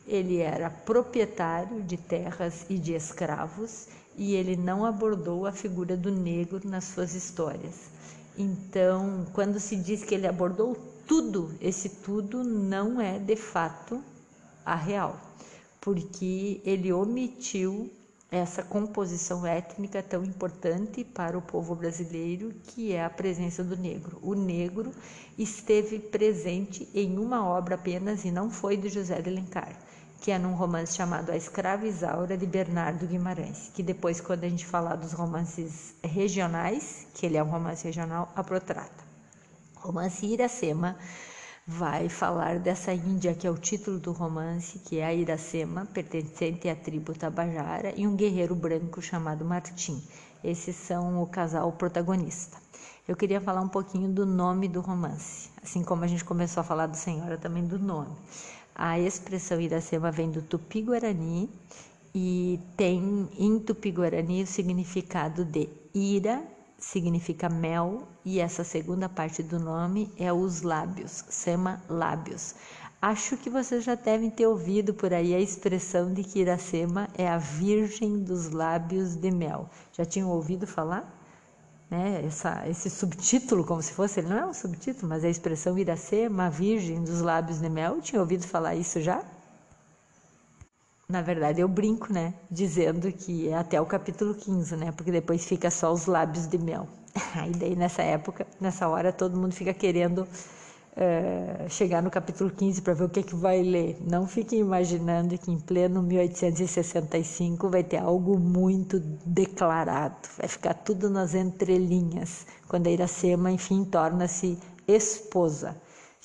Ele 0.06 0.38
era 0.38 0.70
proprietário 0.70 1.82
de 1.82 1.98
terras 1.98 2.66
e 2.70 2.78
de 2.78 2.94
escravos 2.94 3.88
e 4.16 4.36
ele 4.36 4.56
não 4.56 4.86
abordou 4.86 5.46
a 5.46 5.52
figura 5.52 5.98
do 5.98 6.12
negro 6.12 6.62
nas 6.64 6.86
suas 6.86 7.14
histórias. 7.14 7.92
Então, 8.38 9.26
quando 9.34 9.60
se 9.60 9.76
diz 9.76 10.04
que 10.04 10.16
ele 10.16 10.28
abordou 10.28 10.76
tudo, 11.08 11.54
esse 11.62 11.90
tudo 11.90 12.44
não 12.44 13.00
é 13.00 13.20
de 13.20 13.36
fato 13.36 14.04
a 14.66 14.76
real, 14.76 15.20
porque 15.80 16.62
ele 16.64 16.92
omitiu 16.92 17.92
essa 18.32 18.64
composição 18.64 19.46
étnica 19.46 20.02
tão 20.02 20.24
importante 20.24 21.04
para 21.04 21.38
o 21.38 21.42
povo 21.42 21.76
brasileiro, 21.76 22.52
que 22.64 22.92
é 22.92 23.06
a 23.06 23.10
presença 23.10 23.64
do 23.64 23.78
negro. 23.78 24.18
O 24.24 24.34
negro 24.34 24.92
esteve 25.38 26.00
presente 26.00 26.90
em 26.96 27.20
uma 27.20 27.46
obra 27.46 27.76
apenas 27.76 28.26
e 28.26 28.32
não 28.32 28.50
foi 28.50 28.76
de 28.76 28.90
José 28.90 29.22
de 29.22 29.30
Alencar, 29.30 29.78
que 30.24 30.32
é 30.32 30.40
num 30.40 30.54
romance 30.54 30.96
chamado 30.96 31.34
A 31.34 31.36
Escrava 31.36 31.86
Isaura 31.86 32.38
de 32.38 32.46
Bernardo 32.46 33.06
Guimarães, 33.06 33.70
que 33.74 33.84
depois, 33.84 34.22
quando 34.22 34.46
a 34.46 34.48
gente 34.48 34.66
falar 34.66 34.96
dos 34.96 35.12
romances 35.12 35.96
regionais, 36.02 37.06
que 37.14 37.26
ele 37.26 37.36
é 37.36 37.44
um 37.44 37.50
romance 37.50 37.84
regional, 37.84 38.32
a 38.34 38.42
protrata. 38.42 39.04
Romance 39.76 40.26
Iracema 40.26 40.96
vai 41.68 42.08
falar 42.08 42.58
dessa 42.58 42.94
Índia, 42.94 43.36
que 43.36 43.46
é 43.46 43.52
o 43.52 43.58
título 43.58 44.00
do 44.00 44.14
romance, 44.14 44.80
que 44.80 45.00
é 45.00 45.06
a 45.06 45.14
Iracema, 45.14 45.86
pertencente 45.88 46.70
à 46.70 46.76
tribo 46.76 47.14
Tabajara, 47.14 47.94
e 47.98 48.08
um 48.08 48.16
guerreiro 48.16 48.56
branco 48.56 49.02
chamado 49.02 49.44
Martim. 49.44 50.02
Esses 50.42 50.78
são 50.78 51.22
o 51.22 51.28
casal 51.28 51.70
protagonista. 51.74 52.58
Eu 53.06 53.18
queria 53.18 53.42
falar 53.42 53.60
um 53.60 53.68
pouquinho 53.68 54.08
do 54.08 54.26
nome 54.26 54.70
do 54.70 54.80
romance, 54.80 55.50
assim 55.62 55.84
como 55.84 56.06
a 56.06 56.08
gente 56.08 56.24
começou 56.24 56.62
a 56.62 56.64
falar 56.64 56.88
do 56.88 56.96
Senhora, 56.96 57.38
também 57.38 57.68
do 57.68 57.78
nome. 57.78 58.16
A 58.76 58.98
expressão 58.98 59.62
Iracema 59.62 60.12
vem 60.12 60.32
do 60.32 60.42
tupi-guarani 60.42 61.48
e 62.14 62.60
tem 62.76 63.30
em 63.38 63.60
tupi-guarani 63.60 64.42
o 64.42 64.48
significado 64.48 65.46
de 65.46 65.70
ira, 65.94 66.44
significa 66.80 67.48
mel 67.48 68.08
e 68.26 68.40
essa 68.40 68.64
segunda 68.64 69.08
parte 69.08 69.44
do 69.44 69.60
nome 69.60 70.12
é 70.18 70.34
os 70.34 70.64
lábios, 70.64 71.24
sema 71.30 71.84
lábios. 71.88 72.56
Acho 73.00 73.38
que 73.38 73.50
vocês 73.50 73.84
já 73.84 73.94
devem 73.94 74.32
ter 74.32 74.48
ouvido 74.48 74.92
por 74.92 75.14
aí 75.14 75.36
a 75.36 75.40
expressão 75.40 76.12
de 76.12 76.24
que 76.24 76.40
Iracema 76.40 77.08
é 77.16 77.28
a 77.28 77.38
virgem 77.38 78.24
dos 78.24 78.50
lábios 78.50 79.16
de 79.16 79.30
mel. 79.30 79.70
Já 79.92 80.04
tinham 80.04 80.30
ouvido 80.30 80.66
falar? 80.66 81.23
Né? 81.90 82.26
Essa, 82.26 82.68
esse 82.68 82.90
subtítulo, 82.90 83.64
como 83.64 83.82
se 83.82 83.94
fosse, 83.94 84.20
ele 84.20 84.30
não 84.30 84.38
é 84.38 84.46
um 84.46 84.54
subtítulo, 84.54 85.08
mas 85.08 85.24
é 85.24 85.28
a 85.28 85.32
expressão 85.32 85.78
Iracema, 85.78 86.50
virgem 86.50 87.04
dos 87.04 87.22
lábios 87.22 87.60
de 87.60 87.70
mel. 87.70 88.02
Tinha 88.02 88.22
ouvido 88.22 88.48
falar 88.48 88.76
isso 88.76 89.02
já? 89.02 89.24
Na 91.08 91.22
verdade, 91.22 91.62
eu 91.62 91.68
brinco, 91.68 92.12
né? 92.12 92.34
Dizendo 92.50 93.12
que 93.12 93.50
é 93.50 93.56
até 93.56 93.80
o 93.80 93.86
capítulo 93.86 94.34
15, 94.34 94.76
né? 94.76 94.92
Porque 94.92 95.12
depois 95.12 95.46
fica 95.46 95.70
só 95.70 95.92
os 95.92 96.06
lábios 96.06 96.48
de 96.48 96.58
mel. 96.58 96.88
Aí 97.36 97.52
daí 97.52 97.76
nessa 97.76 98.02
época, 98.02 98.48
nessa 98.60 98.88
hora, 98.88 99.12
todo 99.12 99.38
mundo 99.40 99.54
fica 99.54 99.74
querendo 99.74 100.28
é, 100.96 101.66
chegar 101.70 102.04
no 102.04 102.12
capítulo 102.12 102.52
15 102.52 102.82
para 102.82 102.94
ver 102.94 103.04
o 103.06 103.10
que, 103.10 103.24
que 103.24 103.36
vai 103.36 103.62
ler. 103.62 103.98
Não 104.02 104.28
fiquem 104.28 104.60
imaginando 104.60 105.38
que 105.38 105.52
em 105.52 105.60
pleno 105.60 106.02
1865 106.02 107.70
vai 107.70 107.84
ter 107.84 107.98
algo 107.98 108.38
muito 108.38 109.00
declarado. 109.26 110.30
Vai 110.38 110.48
ficar 110.48 110.74
tudo 110.76 111.10
nas 111.10 111.34
entrelinhas. 111.34 112.46
Quando 112.68 112.88
a 112.88 112.92
Iracema, 112.92 113.52
enfim, 113.52 113.84
torna-se 113.84 114.58
esposa. 114.88 115.76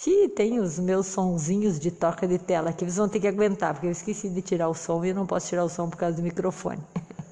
E 0.06 0.28
tem 0.28 0.60
os 0.60 0.78
meus 0.78 1.06
sonzinhos 1.08 1.80
de 1.80 1.90
toca 1.90 2.26
de 2.26 2.38
tela 2.38 2.72
que 2.72 2.84
eles 2.84 2.96
vão 2.96 3.08
ter 3.08 3.18
que 3.18 3.26
aguentar, 3.26 3.74
porque 3.74 3.88
eu 3.88 3.90
esqueci 3.90 4.28
de 4.28 4.40
tirar 4.40 4.68
o 4.68 4.74
som 4.74 5.04
e 5.04 5.08
eu 5.08 5.14
não 5.14 5.26
posso 5.26 5.48
tirar 5.48 5.64
o 5.64 5.68
som 5.68 5.90
por 5.90 5.96
causa 5.96 6.16
do 6.16 6.22
microfone. 6.22 6.80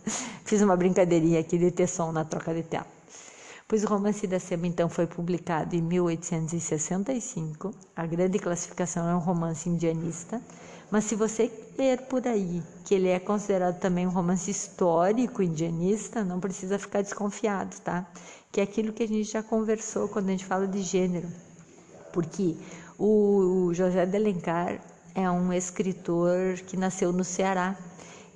Fiz 0.44 0.60
uma 0.62 0.76
brincadeirinha 0.76 1.40
aqui 1.40 1.58
de 1.58 1.70
ter 1.70 1.86
som 1.86 2.10
na 2.10 2.24
troca 2.24 2.52
de 2.52 2.64
tela. 2.64 2.95
Pois 3.68 3.82
o 3.82 3.88
romance 3.88 4.26
da 4.26 4.38
Sema 4.38 4.66
então 4.66 4.88
foi 4.88 5.06
publicado 5.06 5.74
em 5.74 5.82
1865. 5.82 7.72
A 7.96 8.06
grande 8.06 8.38
classificação 8.38 9.08
é 9.08 9.14
um 9.14 9.18
romance 9.18 9.68
indianista, 9.68 10.40
mas 10.90 11.04
se 11.04 11.16
você 11.16 11.50
ler 11.76 12.02
por 12.02 12.26
aí 12.26 12.62
que 12.84 12.94
ele 12.94 13.08
é 13.08 13.18
considerado 13.18 13.80
também 13.80 14.06
um 14.06 14.10
romance 14.10 14.50
histórico 14.50 15.42
indianista, 15.42 16.22
não 16.24 16.38
precisa 16.38 16.78
ficar 16.78 17.02
desconfiado, 17.02 17.76
tá? 17.80 18.06
Que 18.52 18.60
é 18.60 18.64
aquilo 18.64 18.92
que 18.92 19.02
a 19.02 19.08
gente 19.08 19.24
já 19.24 19.42
conversou 19.42 20.08
quando 20.08 20.28
a 20.28 20.30
gente 20.30 20.44
fala 20.44 20.66
de 20.66 20.80
gênero 20.82 21.28
porque 22.16 22.56
o 22.98 23.74
José 23.74 24.06
de 24.06 24.16
Alencar 24.16 24.80
é 25.14 25.30
um 25.30 25.52
escritor 25.52 26.54
que 26.66 26.74
nasceu 26.74 27.12
no 27.12 27.22
Ceará 27.22 27.76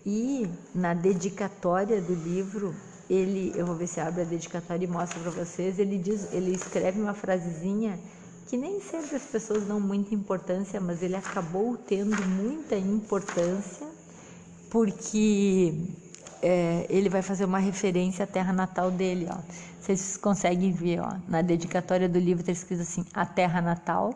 e 0.05 0.47
na 0.75 0.93
dedicatória 0.93 1.99
do 1.99 2.15
livro 2.15 2.75
ele, 3.11 3.53
eu 3.57 3.67
vou 3.67 3.75
ver 3.75 3.89
se 3.89 4.01
abre 4.01 4.23
a 4.23 4.25
dedicatória 4.25 4.85
e 4.85 4.89
mostra 4.89 5.19
para 5.19 5.33
vocês, 5.33 5.81
ele 5.81 5.99
diz, 5.99 6.33
ele 6.33 6.55
escreve 6.55 7.01
uma 7.01 7.13
frasezinha 7.13 7.99
que 8.47 8.57
nem 8.57 8.81
sempre 8.81 9.17
as 9.17 9.25
pessoas 9.25 9.65
dão 9.65 9.81
muita 9.81 10.15
importância, 10.15 10.81
mas 10.81 11.03
ele 11.03 11.17
acabou 11.17 11.77
tendo 11.77 12.17
muita 12.29 12.77
importância 12.77 13.87
porque 14.71 15.75
é, 16.41 16.87
ele 16.89 17.09
vai 17.09 17.21
fazer 17.21 17.45
uma 17.45 17.59
referência 17.59 18.23
à 18.23 18.27
terra 18.29 18.53
natal 18.53 18.93
dele, 18.93 19.27
ó. 19.29 19.39
Vocês 19.81 20.17
conseguem 20.17 20.71
ver, 20.73 21.01
ó, 21.01 21.17
na 21.29 21.43
dedicatória 21.43 22.09
do 22.09 22.19
livro 22.19 22.43
está 22.43 22.53
escrito 22.53 22.83
assim: 22.83 23.05
a 23.13 23.27
terra 23.27 23.61
natal 23.61 24.15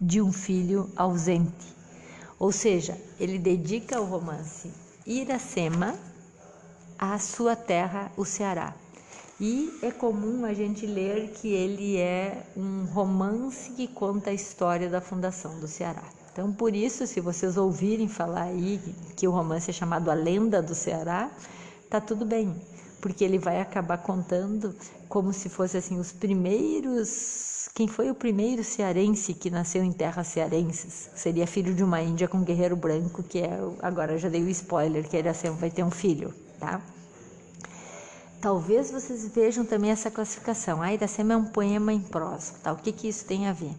de 0.00 0.20
um 0.20 0.32
filho 0.32 0.90
ausente. 0.96 1.76
Ou 2.38 2.50
seja, 2.50 2.98
ele 3.20 3.38
dedica 3.38 4.00
o 4.00 4.04
romance 4.04 4.72
Iracema 5.06 5.94
à 7.00 7.18
sua 7.18 7.56
terra, 7.56 8.12
o 8.14 8.26
Ceará. 8.26 8.74
E 9.40 9.78
é 9.80 9.90
comum 9.90 10.44
a 10.44 10.52
gente 10.52 10.84
ler 10.84 11.30
que 11.30 11.48
ele 11.48 11.96
é 11.96 12.44
um 12.54 12.84
romance 12.84 13.70
que 13.70 13.88
conta 13.88 14.28
a 14.28 14.34
história 14.34 14.86
da 14.86 15.00
fundação 15.00 15.58
do 15.58 15.66
Ceará. 15.66 16.02
Então, 16.30 16.52
por 16.52 16.76
isso, 16.76 17.06
se 17.06 17.18
vocês 17.18 17.56
ouvirem 17.56 18.06
falar 18.06 18.42
aí 18.42 18.78
que 19.16 19.26
o 19.26 19.30
romance 19.30 19.70
é 19.70 19.72
chamado 19.72 20.10
A 20.10 20.14
Lenda 20.14 20.60
do 20.60 20.74
Ceará, 20.74 21.30
tá 21.88 22.02
tudo 22.02 22.26
bem, 22.26 22.54
porque 23.00 23.24
ele 23.24 23.38
vai 23.38 23.62
acabar 23.62 23.96
contando 23.96 24.76
como 25.08 25.32
se 25.32 25.48
fosse 25.48 25.78
assim 25.78 25.98
os 25.98 26.12
primeiros, 26.12 27.70
quem 27.74 27.88
foi 27.88 28.10
o 28.10 28.14
primeiro 28.14 28.62
cearense 28.62 29.32
que 29.32 29.48
nasceu 29.48 29.82
em 29.82 29.90
terras 29.90 30.26
cearenses? 30.26 31.08
Seria 31.16 31.46
filho 31.46 31.74
de 31.74 31.82
uma 31.82 32.02
índia 32.02 32.28
com 32.28 32.36
um 32.36 32.44
guerreiro 32.44 32.76
branco, 32.76 33.22
que 33.22 33.38
é 33.38 33.58
agora 33.80 34.18
já 34.18 34.28
dei 34.28 34.42
o 34.42 34.50
spoiler 34.50 35.08
que 35.08 35.16
ele 35.16 35.30
vai 35.58 35.70
ter 35.70 35.82
um 35.82 35.90
filho, 35.90 36.32
tá? 36.60 36.80
Talvez 38.40 38.90
vocês 38.90 39.26
vejam 39.28 39.64
também 39.64 39.90
essa 39.90 40.10
classificação. 40.10 40.80
A 40.80 40.92
Iracema 40.92 41.34
é 41.34 41.36
um 41.36 41.46
poema 41.46 41.92
em 41.92 42.00
prosa, 42.00 42.54
tá? 42.62 42.72
O 42.72 42.76
que 42.76 42.92
que 42.92 43.08
isso 43.08 43.24
tem 43.24 43.48
a 43.48 43.52
ver? 43.52 43.74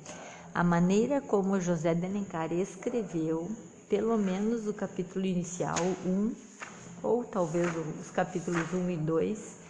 A 0.53 0.63
maneira 0.63 1.21
como 1.21 1.61
José 1.61 1.93
de 1.93 2.05
Alencar 2.05 2.51
escreveu, 2.51 3.49
pelo 3.89 4.17
menos 4.17 4.67
o 4.67 4.73
capítulo 4.73 5.25
inicial 5.25 5.77
1, 6.05 6.31
ou 7.01 7.23
talvez 7.23 7.71
os 7.99 8.11
capítulos 8.11 8.73
1 8.73 8.89
e 8.89 8.97
2, 8.97 9.61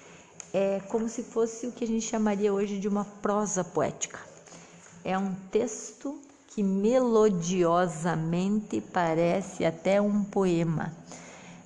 é 0.53 0.81
como 0.89 1.07
se 1.07 1.23
fosse 1.23 1.67
o 1.67 1.71
que 1.71 1.85
a 1.85 1.87
gente 1.87 2.05
chamaria 2.05 2.51
hoje 2.51 2.79
de 2.79 2.87
uma 2.87 3.05
prosa 3.05 3.63
poética. 3.63 4.19
É 5.03 5.17
um 5.17 5.33
texto 5.51 6.19
que 6.47 6.61
melodiosamente 6.61 8.81
parece 8.81 9.63
até 9.63 10.01
um 10.01 10.23
poema. 10.23 10.93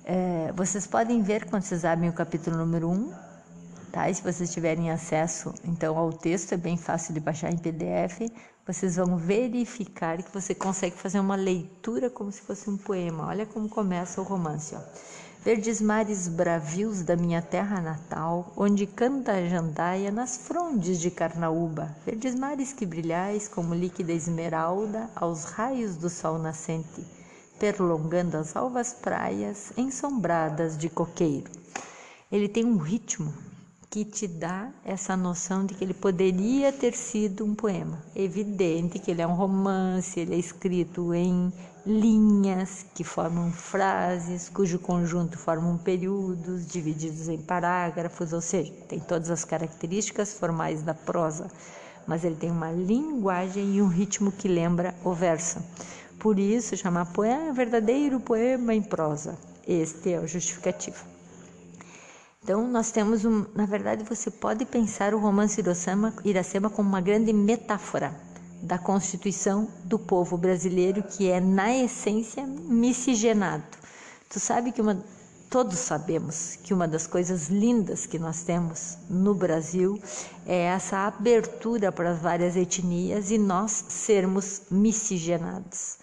É, 0.06 0.52
vocês 0.52 0.86
podem 0.86 1.20
ver 1.20 1.44
quando 1.50 1.64
vocês 1.64 1.84
abrem 1.84 2.08
o 2.08 2.12
capítulo 2.12 2.56
número 2.56 2.88
1, 2.88 3.12
tá? 3.92 4.08
E 4.08 4.14
se 4.14 4.22
vocês 4.22 4.52
tiverem 4.52 4.90
acesso 4.90 5.52
então 5.64 5.98
ao 5.98 6.12
texto, 6.12 6.52
é 6.52 6.56
bem 6.56 6.76
fácil 6.76 7.12
de 7.12 7.20
baixar 7.20 7.52
em 7.52 7.58
PDF 7.58 8.20
vocês 8.66 8.96
vão 8.96 9.16
verificar 9.16 10.20
que 10.20 10.34
você 10.34 10.52
consegue 10.52 10.96
fazer 10.96 11.20
uma 11.20 11.36
leitura 11.36 12.10
como 12.10 12.32
se 12.32 12.42
fosse 12.42 12.68
um 12.68 12.76
poema. 12.76 13.28
Olha 13.28 13.46
como 13.46 13.68
começa 13.68 14.20
o 14.20 14.24
romance. 14.24 14.74
Ó. 14.74 14.80
Verdes 15.44 15.80
mares 15.80 16.26
bravios 16.26 17.02
da 17.02 17.14
minha 17.14 17.40
terra 17.40 17.80
natal, 17.80 18.52
onde 18.56 18.84
canta 18.84 19.30
a 19.30 19.46
jandaia 19.46 20.10
nas 20.10 20.36
frondes 20.38 20.98
de 20.98 21.12
Carnaúba. 21.12 21.94
Verdes 22.04 22.34
mares 22.34 22.72
que 22.72 22.84
brilhais 22.84 23.46
como 23.46 23.72
líquida 23.72 24.12
esmeralda 24.12 25.08
aos 25.14 25.44
raios 25.44 25.94
do 25.94 26.10
sol 26.10 26.36
nascente, 26.36 27.06
perlongando 27.58 28.36
as 28.36 28.56
alvas 28.56 28.92
praias 28.92 29.72
ensombradas 29.76 30.76
de 30.76 30.88
coqueiro. 30.88 31.50
Ele 32.30 32.48
tem 32.48 32.64
um 32.64 32.76
ritmo 32.76 33.32
que 33.88 34.04
te 34.04 34.26
dá 34.26 34.70
essa 34.84 35.16
noção 35.16 35.64
de 35.64 35.74
que 35.74 35.82
ele 35.82 35.94
poderia 35.94 36.72
ter 36.72 36.94
sido 36.94 37.44
um 37.44 37.54
poema. 37.54 38.02
Evidente 38.14 38.98
que 38.98 39.10
ele 39.10 39.22
é 39.22 39.26
um 39.26 39.34
romance, 39.34 40.20
ele 40.20 40.34
é 40.34 40.38
escrito 40.38 41.14
em 41.14 41.52
linhas 41.86 42.84
que 42.94 43.04
formam 43.04 43.52
frases, 43.52 44.48
cujo 44.48 44.78
conjunto 44.78 45.38
formam 45.38 45.78
períodos 45.78 46.66
divididos 46.66 47.28
em 47.28 47.38
parágrafos, 47.38 48.32
ou 48.32 48.40
seja, 48.40 48.72
tem 48.88 48.98
todas 48.98 49.30
as 49.30 49.44
características 49.44 50.34
formais 50.34 50.82
da 50.82 50.92
prosa, 50.92 51.48
mas 52.06 52.24
ele 52.24 52.36
tem 52.36 52.50
uma 52.50 52.72
linguagem 52.72 53.76
e 53.76 53.80
um 53.82 53.88
ritmo 53.88 54.32
que 54.32 54.48
lembra 54.48 54.94
o 55.04 55.14
verso. 55.14 55.60
Por 56.18 56.38
isso, 56.38 56.76
chamar 56.76 57.06
poema 57.12 57.52
verdadeiro 57.52 58.18
poema 58.20 58.74
em 58.74 58.82
prosa. 58.82 59.38
Este 59.66 60.12
é 60.12 60.20
o 60.20 60.26
justificativo. 60.26 61.04
Então, 62.42 62.66
nós 62.68 62.92
temos 62.92 63.24
um, 63.24 63.44
na 63.54 63.66
verdade, 63.66 64.04
você 64.04 64.30
pode 64.30 64.64
pensar 64.64 65.12
o 65.14 65.18
romance 65.18 65.60
Iracema, 65.60 66.14
Iracema 66.24 66.70
como 66.70 66.88
uma 66.88 67.00
grande 67.00 67.32
metáfora 67.32 68.14
da 68.62 68.78
constituição 68.78 69.68
do 69.84 69.98
povo 69.98 70.36
brasileiro, 70.36 71.02
que 71.02 71.28
é 71.28 71.40
na 71.40 71.76
essência 71.76 72.46
miscigenado. 72.46 73.64
Tu 74.28 74.40
sabe 74.40 74.72
que 74.72 74.80
uma 74.80 75.02
todos 75.48 75.78
sabemos 75.78 76.56
que 76.56 76.74
uma 76.74 76.88
das 76.88 77.06
coisas 77.06 77.48
lindas 77.48 78.04
que 78.04 78.18
nós 78.18 78.42
temos 78.42 78.98
no 79.08 79.34
Brasil 79.34 80.00
é 80.44 80.64
essa 80.64 81.06
abertura 81.06 81.92
para 81.92 82.10
as 82.10 82.18
várias 82.18 82.56
etnias 82.56 83.30
e 83.30 83.38
nós 83.38 83.84
sermos 83.88 84.62
miscigenados. 84.70 85.98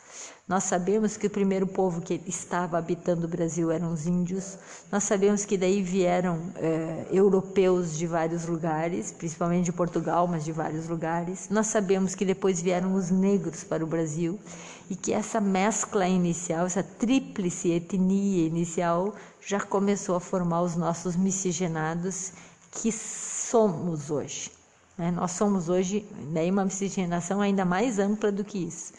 Nós 0.46 0.66
sabemos 0.66 1.16
que 1.16 1.28
o 1.28 1.30
primeiro 1.30 1.66
povo 1.66 2.02
que 2.02 2.22
estava 2.28 2.78
habitando 2.78 3.26
o 3.26 3.30
Brasil 3.30 3.72
eram 3.72 3.94
os 3.94 4.06
índios. 4.06 4.58
Nós 4.92 5.06
sabemos 5.06 5.46
que 5.46 5.58
daí 5.58 5.82
vieram 5.82 6.38
é, 6.58 7.08
europeus 7.10 7.98
de 7.98 8.06
vários 8.06 8.46
lugares, 8.46 9.10
principalmente 9.10 9.66
de 9.66 9.72
Portugal, 9.72 10.28
mas 10.28 10.44
de 10.44 10.52
vários 10.52 10.90
lugares. 10.90 11.48
Nós 11.50 11.68
sabemos 11.68 12.14
que 12.14 12.26
depois 12.26 12.62
vieram 12.62 12.94
os 12.94 13.10
negros 13.10 13.64
para 13.64 13.86
o 13.86 13.88
Brasil 13.88 14.38
e 14.90 14.98
que 14.98 15.14
essa 15.14 15.40
mescla 15.40 16.10
inicial, 16.10 16.66
essa 16.66 16.84
tríplice 16.84 17.72
etnia 17.72 18.46
inicial, 18.46 19.16
já 19.40 19.62
começou 19.62 20.18
a 20.18 20.20
formar 20.20 20.62
os 20.62 20.76
nossos 20.76 21.16
miscigenados 21.16 22.34
que 22.70 22.92
somos 22.92 24.12
hoje. 24.12 24.52
Né? 24.98 25.10
Nós 25.10 25.32
somos 25.32 25.70
hoje 25.70 26.06
né, 26.34 26.52
uma 26.52 26.66
miscigenação 26.66 27.40
ainda 27.40 27.64
mais 27.64 27.98
ampla 27.98 28.30
do 28.30 28.44
que 28.44 28.58
isso 28.58 28.92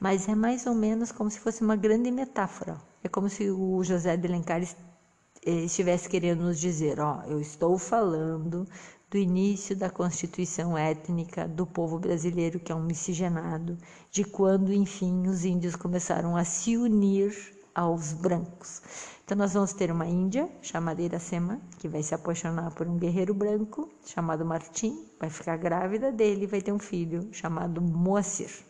mas 0.00 0.28
é 0.28 0.34
mais 0.34 0.66
ou 0.66 0.74
menos 0.74 1.12
como 1.12 1.30
se 1.30 1.38
fosse 1.38 1.62
uma 1.62 1.76
grande 1.76 2.10
metáfora. 2.10 2.80
É 3.04 3.08
como 3.08 3.28
se 3.28 3.50
o 3.50 3.84
José 3.84 4.16
de 4.16 4.26
Alencar 4.26 4.62
eh, 4.62 5.50
estivesse 5.64 6.08
querendo 6.08 6.42
nos 6.44 6.58
dizer: 6.58 6.98
ó, 6.98 7.22
eu 7.26 7.38
estou 7.38 7.78
falando 7.78 8.66
do 9.10 9.18
início 9.18 9.76
da 9.76 9.90
constituição 9.90 10.78
étnica 10.78 11.46
do 11.46 11.66
povo 11.66 11.98
brasileiro, 11.98 12.58
que 12.60 12.72
é 12.72 12.74
um 12.74 12.82
miscigenado, 12.82 13.76
de 14.10 14.24
quando, 14.24 14.72
enfim, 14.72 15.26
os 15.28 15.44
índios 15.44 15.76
começaram 15.76 16.36
a 16.36 16.44
se 16.44 16.76
unir 16.76 17.34
aos 17.74 18.12
brancos. 18.12 18.80
Então, 19.24 19.36
nós 19.36 19.52
vamos 19.52 19.72
ter 19.72 19.90
uma 19.90 20.06
índia 20.06 20.48
chamada 20.62 21.02
Iracema, 21.02 21.60
que 21.78 21.88
vai 21.88 22.02
se 22.02 22.14
apaixonar 22.14 22.72
por 22.74 22.88
um 22.88 22.96
guerreiro 22.96 23.34
branco 23.34 23.88
chamado 24.04 24.44
Martim, 24.44 25.06
vai 25.20 25.30
ficar 25.30 25.56
grávida 25.56 26.10
dele 26.10 26.44
e 26.44 26.46
vai 26.46 26.62
ter 26.62 26.72
um 26.72 26.78
filho 26.78 27.28
chamado 27.32 27.80
Moacir. 27.82 28.69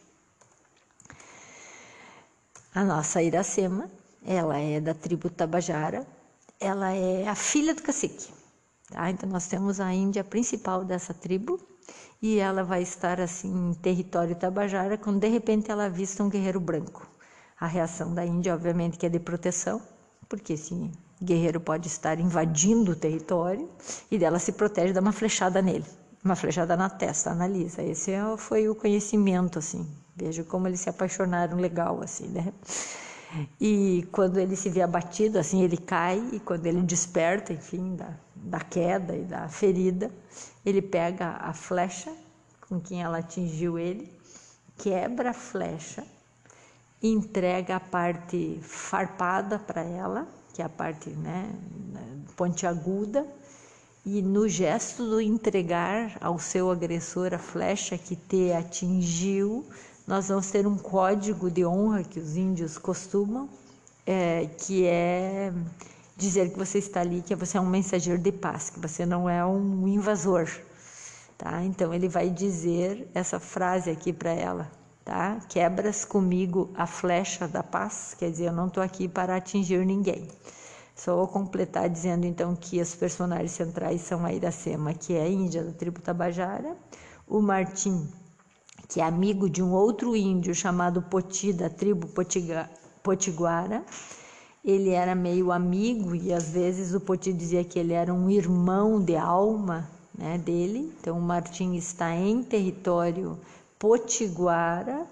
A 2.73 2.85
nossa 2.85 3.21
Iracema, 3.21 3.91
ela 4.25 4.57
é 4.57 4.81
da 4.81 4.95
tribo 4.95 5.29
Tabajara, 5.29 6.07
ela 6.61 6.93
é 6.93 7.27
a 7.27 7.35
filha 7.35 7.75
do 7.75 7.83
cacique. 7.83 8.33
Tá? 8.89 9.11
Então 9.11 9.29
nós 9.29 9.49
temos 9.49 9.81
a 9.81 9.93
Índia 9.93 10.23
principal 10.23 10.85
dessa 10.85 11.13
tribo 11.13 11.59
e 12.23 12.39
ela 12.39 12.63
vai 12.63 12.81
estar 12.81 13.21
assim 13.21 13.71
em 13.71 13.75
território 13.75 14.37
Tabajara 14.37 14.97
quando 14.97 15.19
de 15.19 15.27
repente 15.27 15.69
ela 15.69 15.87
avista 15.87 16.23
um 16.23 16.29
guerreiro 16.29 16.61
branco. 16.61 17.11
A 17.59 17.67
reação 17.67 18.15
da 18.15 18.25
Índia, 18.25 18.55
obviamente, 18.55 18.97
que 18.97 19.05
é 19.05 19.09
de 19.09 19.19
proteção, 19.19 19.83
porque 20.29 20.53
esse 20.53 20.93
guerreiro 21.21 21.59
pode 21.59 21.89
estar 21.89 22.21
invadindo 22.21 22.93
o 22.93 22.97
território 22.97 23.69
e 24.09 24.17
dela 24.17 24.39
se 24.39 24.53
protege, 24.53 24.93
dá 24.93 25.01
uma 25.01 25.13
flechada 25.13 25.61
nele, 25.61 25.85
uma 26.25 26.37
flechada 26.37 26.77
na 26.77 26.89
testa, 26.89 27.33
analisa. 27.33 27.83
Esse 27.83 28.13
é 28.13 28.37
foi 28.37 28.69
o 28.69 28.77
conhecimento 28.77 29.59
assim 29.59 29.85
Veja 30.17 30.45
como 30.45 30.67
eles 30.67 30.81
se 30.81 30.91
apaixonaram 30.91 31.57
legal, 31.57 32.03
assim, 32.03 32.29
né? 32.29 32.53
E 33.61 34.09
quando 34.11 34.39
ele 34.39 34.57
se 34.57 34.69
vê 34.69 34.83
abatido, 34.83 35.39
assim, 35.39 35.63
ele 35.63 35.77
cai, 35.77 36.19
e 36.33 36.41
quando 36.41 36.67
ele 36.67 36.83
desperta, 36.83 37.53
enfim, 37.53 37.95
da, 37.95 38.15
da 38.35 38.61
queda 38.61 39.17
e 39.17 39.25
da 39.25 39.49
ferida, 39.49 40.11
ele 40.67 40.83
pega 40.83 41.37
a 41.41 41.53
flecha 41.53 42.13
com 42.69 42.81
quem 42.81 43.03
ela 43.03 43.19
atingiu 43.19 43.79
ele, 43.79 44.13
quebra 44.77 45.31
a 45.31 45.35
flecha, 45.35 46.05
entrega 47.03 47.77
a 47.77 47.81
parte 47.81 48.59
farpada 48.63 49.59
para 49.59 49.83
ela, 49.83 50.29
que 50.53 50.63
é 50.63 50.65
a 50.65 50.69
parte 50.69 51.11
né, 51.11 51.53
pontiaguda, 52.37 53.27
e 54.05 54.23
no 54.23 54.49
gesto 54.49 55.05
do 55.05 55.21
entregar 55.21 56.17
ao 56.21 56.39
seu 56.39 56.71
agressor 56.71 57.35
a 57.35 57.39
flecha 57.39 57.99
que 57.99 58.17
te 58.17 58.53
atingiu, 58.53 59.67
nós 60.11 60.27
vamos 60.27 60.51
ter 60.51 60.67
um 60.67 60.77
código 60.77 61.49
de 61.49 61.65
honra 61.65 62.03
que 62.03 62.19
os 62.19 62.37
índios 62.37 62.77
costumam, 62.77 63.49
é, 64.05 64.47
que 64.59 64.85
é 64.85 65.53
dizer 66.17 66.51
que 66.51 66.59
você 66.59 66.79
está 66.79 67.01
ali, 67.01 67.23
que 67.23 67.33
você 67.37 67.57
é 67.57 67.61
um 67.61 67.69
mensageiro 67.69 68.21
de 68.21 68.33
paz, 68.33 68.71
que 68.71 68.81
você 68.81 69.07
não 69.07 69.29
é 69.31 69.47
um 69.47 69.87
invasor, 69.87 70.51
tá? 71.39 71.63
Então 71.63 71.95
ele 71.95 72.09
vai 72.09 72.29
dizer 72.29 73.09
essa 73.15 73.39
frase 73.39 73.89
aqui 73.89 74.13
para 74.13 74.33
ela, 74.33 74.69
tá? 75.05 75.39
Quebras 75.49 76.05
comigo 76.05 76.73
a 76.75 76.89
flecha 76.89 77.47
da 77.47 77.63
paz, 77.63 78.17
quer 78.19 78.33
dizer, 78.33 78.47
eu 78.47 78.53
não 78.53 78.67
estou 78.67 78.83
aqui 78.83 79.07
para 79.07 79.37
atingir 79.37 79.87
ninguém. 79.87 80.27
Só 80.97 81.15
vou 81.15 81.29
completar 81.29 81.89
dizendo 81.89 82.27
então 82.27 82.57
que 82.57 82.81
os 82.81 82.97
personagens 82.97 83.53
centrais 83.53 84.01
são 84.01 84.27
a 84.27 84.33
Iracema, 84.33 84.93
que 84.93 85.15
é 85.15 85.23
a 85.23 85.29
índia 85.29 85.63
da 85.63 85.71
tribo 85.71 86.01
Tabajara, 86.01 86.77
o 87.29 87.41
Martim, 87.41 88.11
que 88.91 89.01
é 89.01 89.05
amigo 89.05 89.49
de 89.49 89.63
um 89.63 89.73
outro 89.73 90.17
índio 90.17 90.53
chamado 90.53 91.01
Poti, 91.01 91.53
da 91.53 91.71
tribo 91.71 92.09
Potiga, 92.09 92.69
Potiguara. 93.05 93.85
Ele 94.65 94.91
era 94.91 95.15
meio 95.15 95.53
amigo 95.53 96.13
e 96.17 96.33
às 96.33 96.51
vezes 96.51 96.93
o 96.93 97.01
Poti 97.01 97.33
dizia 97.33 97.63
que 97.63 97.79
ele 97.79 97.93
era 97.93 98.13
um 98.13 98.29
irmão 98.29 99.01
de 99.01 99.17
alma 99.17 99.89
né, 100.19 100.37
dele. 100.39 100.93
Então 101.01 101.17
o 101.17 101.23
Martim 101.23 101.77
está 101.77 102.13
em 102.17 102.43
território 102.43 103.39
potiguara, 103.79 105.07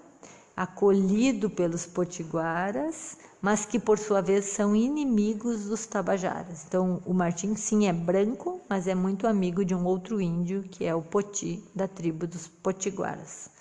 acolhido 0.57 1.49
pelos 1.49 1.85
potiguaras, 1.85 3.17
mas 3.41 3.63
que 3.63 3.79
por 3.79 3.97
sua 3.97 4.21
vez 4.21 4.43
são 4.43 4.75
inimigos 4.75 5.63
dos 5.63 5.85
tabajaras. 5.85 6.65
Então 6.67 7.01
o 7.05 7.13
Martim 7.13 7.55
sim 7.55 7.87
é 7.87 7.93
branco, 7.93 8.59
mas 8.69 8.87
é 8.87 8.93
muito 8.93 9.25
amigo 9.25 9.63
de 9.63 9.73
um 9.73 9.85
outro 9.85 10.19
índio 10.19 10.63
que 10.63 10.83
é 10.83 10.93
o 10.93 11.01
Poti 11.01 11.63
da 11.73 11.87
tribo 11.87 12.27
dos 12.27 12.45
potiguaras 12.45 13.57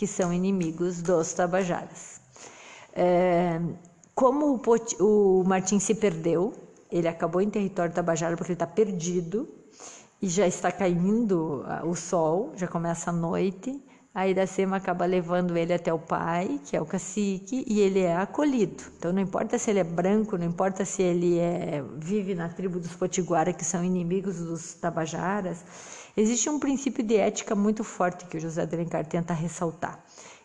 que 0.00 0.06
são 0.06 0.32
inimigos 0.32 1.02
dos 1.02 1.34
tabajaras. 1.34 2.22
É, 2.94 3.60
como 4.14 4.54
o, 4.54 4.58
Pot, 4.58 4.96
o 4.98 5.44
Martim 5.46 5.78
se 5.78 5.94
perdeu, 5.94 6.54
ele 6.90 7.06
acabou 7.06 7.42
em 7.42 7.50
território 7.50 7.92
tabajara 7.92 8.34
porque 8.34 8.52
ele 8.52 8.54
está 8.54 8.66
perdido 8.66 9.46
e 10.22 10.26
já 10.26 10.46
está 10.46 10.72
caindo 10.72 11.66
o 11.84 11.94
sol, 11.94 12.52
já 12.56 12.66
começa 12.66 13.10
a 13.10 13.12
noite. 13.12 13.78
A 14.14 14.26
Iracema 14.26 14.78
acaba 14.78 15.04
levando 15.04 15.54
ele 15.54 15.74
até 15.74 15.92
o 15.92 15.98
pai, 15.98 16.58
que 16.64 16.74
é 16.74 16.80
o 16.80 16.86
cacique, 16.86 17.62
e 17.68 17.80
ele 17.80 18.00
é 18.00 18.16
acolhido. 18.16 18.82
Então 18.96 19.12
não 19.12 19.20
importa 19.20 19.58
se 19.58 19.68
ele 19.68 19.80
é 19.80 19.84
branco, 19.84 20.38
não 20.38 20.46
importa 20.46 20.82
se 20.86 21.02
ele 21.02 21.38
é, 21.38 21.84
vive 21.98 22.34
na 22.34 22.48
tribo 22.48 22.80
dos 22.80 22.94
Potiguara, 22.94 23.52
que 23.52 23.66
são 23.66 23.84
inimigos 23.84 24.38
dos 24.38 24.72
Tabajaras, 24.72 25.62
Existe 26.16 26.48
um 26.50 26.58
princípio 26.58 27.04
de 27.04 27.16
ética 27.16 27.54
muito 27.54 27.84
forte 27.84 28.24
que 28.26 28.36
o 28.36 28.40
José 28.40 28.66
de 28.66 28.74
Alencar 28.74 29.06
tenta 29.06 29.32
ressaltar. 29.32 30.02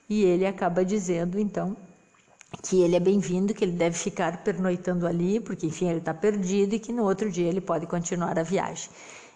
E 0.10 0.23
ele 0.23 0.45
acaba 0.45 0.86
dizendo, 0.86 1.39
então, 1.39 1.75
que 2.63 2.82
ele 2.82 2.95
é 2.95 2.99
bem-vindo, 2.99 3.54
que 3.54 3.63
ele 3.63 3.71
deve 3.71 3.97
ficar 3.97 4.43
pernoitando 4.43 5.08
ali, 5.08 5.39
porque, 5.39 5.65
enfim, 5.67 5.89
ele 5.89 5.99
está 5.99 6.13
perdido 6.13 6.75
e 6.75 6.80
que 6.80 6.93
no 6.93 7.04
outro 7.04 7.32
dia 7.32 7.47
ele 7.47 7.62
pode 7.62 7.88
continuar 7.88 8.38
a 8.38 8.43
viagem. 8.43 8.89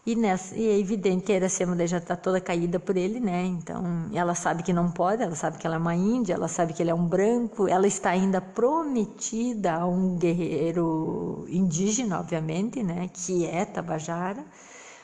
E, 0.06 0.16
nessa, 0.16 0.56
e 0.56 0.68
é 0.68 0.80
evidente 0.80 1.26
que 1.26 1.32
a 1.32 1.36
Iracema 1.36 1.86
já 1.86 1.98
está 1.98 2.16
toda 2.16 2.40
caída 2.40 2.80
por 2.80 2.96
ele, 2.96 3.20
né? 3.20 3.46
Então 3.46 4.10
ela 4.14 4.34
sabe 4.34 4.64
que 4.64 4.72
não 4.74 4.90
pode, 4.90 5.22
ela 5.22 5.36
sabe 5.36 5.58
que 5.58 5.68
ela 5.68 5.76
é 5.76 5.78
uma 5.78 5.94
índia, 5.94 6.34
ela 6.34 6.48
sabe 6.48 6.74
que 6.74 6.82
ele 6.82 6.90
é 6.90 6.96
um 6.96 7.06
branco, 7.06 7.68
ela 7.68 7.86
está 7.86 8.10
ainda 8.12 8.40
prometida 8.42 9.74
a 9.74 9.86
um 9.86 10.16
guerreiro 10.18 11.46
indígena, 11.50 12.20
obviamente, 12.20 12.82
né? 12.82 13.10
Que 13.14 13.46
é 13.46 13.66
Tabajara. 13.66 14.44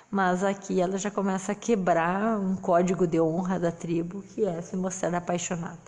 Mas 0.09 0.43
aqui 0.43 0.79
ela 0.79 0.97
já 0.97 1.11
começa 1.11 1.51
a 1.51 1.55
quebrar 1.55 2.39
um 2.39 2.55
código 2.55 3.05
de 3.07 3.19
honra 3.19 3.59
da 3.59 3.71
tribo, 3.71 4.21
que 4.21 4.45
é 4.45 4.61
se 4.61 4.75
mostrar 4.75 5.13
apaixonada. 5.15 5.79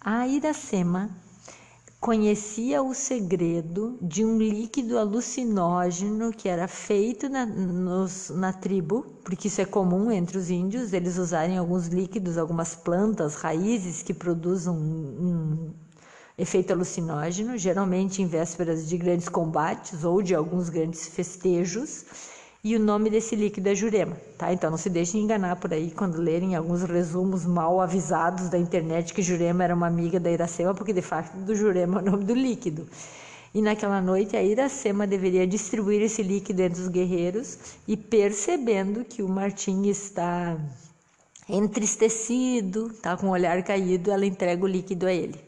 A 0.00 0.26
Iracema 0.26 1.10
conhecia 2.00 2.82
o 2.82 2.94
segredo 2.94 3.98
de 4.00 4.24
um 4.24 4.38
líquido 4.38 4.98
alucinógeno 4.98 6.32
que 6.32 6.48
era 6.48 6.66
feito 6.66 7.28
na, 7.28 7.44
nos, 7.44 8.30
na 8.30 8.52
tribo, 8.52 9.04
porque 9.22 9.48
isso 9.48 9.60
é 9.60 9.66
comum 9.66 10.10
entre 10.10 10.38
os 10.38 10.48
índios, 10.48 10.94
eles 10.94 11.18
usarem 11.18 11.58
alguns 11.58 11.88
líquidos, 11.88 12.38
algumas 12.38 12.74
plantas, 12.74 13.34
raízes 13.34 14.02
que 14.02 14.14
produzem 14.14 14.72
um, 14.72 14.76
um 14.76 15.74
efeito 16.38 16.72
alucinógeno, 16.72 17.58
geralmente 17.58 18.22
em 18.22 18.26
vésperas 18.26 18.88
de 18.88 18.96
grandes 18.96 19.28
combates 19.28 20.02
ou 20.02 20.22
de 20.22 20.34
alguns 20.34 20.70
grandes 20.70 21.06
festejos 21.08 22.06
e 22.62 22.76
o 22.76 22.78
nome 22.78 23.08
desse 23.08 23.34
líquido 23.34 23.70
é 23.70 23.74
jurema, 23.74 24.16
tá? 24.36 24.52
Então 24.52 24.70
não 24.70 24.76
se 24.76 24.90
deixem 24.90 25.22
enganar 25.22 25.56
por 25.56 25.72
aí 25.72 25.90
quando 25.90 26.20
lerem 26.20 26.54
alguns 26.54 26.82
resumos 26.82 27.46
mal 27.46 27.80
avisados 27.80 28.50
da 28.50 28.58
internet 28.58 29.14
que 29.14 29.22
jurema 29.22 29.64
era 29.64 29.74
uma 29.74 29.86
amiga 29.86 30.20
da 30.20 30.30
Iracema, 30.30 30.74
porque 30.74 30.92
de 30.92 31.00
fato 31.00 31.34
do 31.38 31.54
jurema 31.54 32.00
é 32.00 32.02
o 32.02 32.10
nome 32.10 32.24
do 32.24 32.34
líquido. 32.34 32.86
E 33.54 33.62
naquela 33.62 34.00
noite 34.00 34.36
a 34.36 34.42
Iracema 34.42 35.06
deveria 35.06 35.46
distribuir 35.46 36.02
esse 36.02 36.22
líquido 36.22 36.60
entre 36.60 36.82
os 36.82 36.88
guerreiros 36.88 37.58
e 37.88 37.96
percebendo 37.96 39.04
que 39.06 39.22
o 39.22 39.28
Martim 39.28 39.88
está 39.88 40.56
entristecido, 41.48 42.92
tá 43.02 43.16
com 43.16 43.28
o 43.28 43.30
olhar 43.30 43.62
caído, 43.64 44.10
ela 44.10 44.26
entrega 44.26 44.62
o 44.62 44.68
líquido 44.68 45.06
a 45.06 45.12
ele. 45.12 45.40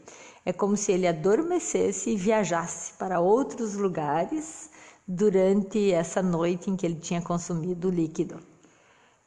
É 0.45 0.51
como 0.51 0.75
se 0.75 0.91
ele 0.91 1.07
adormecesse 1.07 2.09
e 2.09 2.17
viajasse 2.17 2.93
para 2.93 3.21
outros 3.21 3.75
lugares 3.75 4.72
durante 5.07 5.91
essa 5.91 6.21
noite 6.21 6.69
em 6.69 6.75
que 6.75 6.85
ele 6.85 6.95
tinha 6.95 7.21
consumido 7.21 7.87
o 7.87 7.91
líquido. 7.91 8.39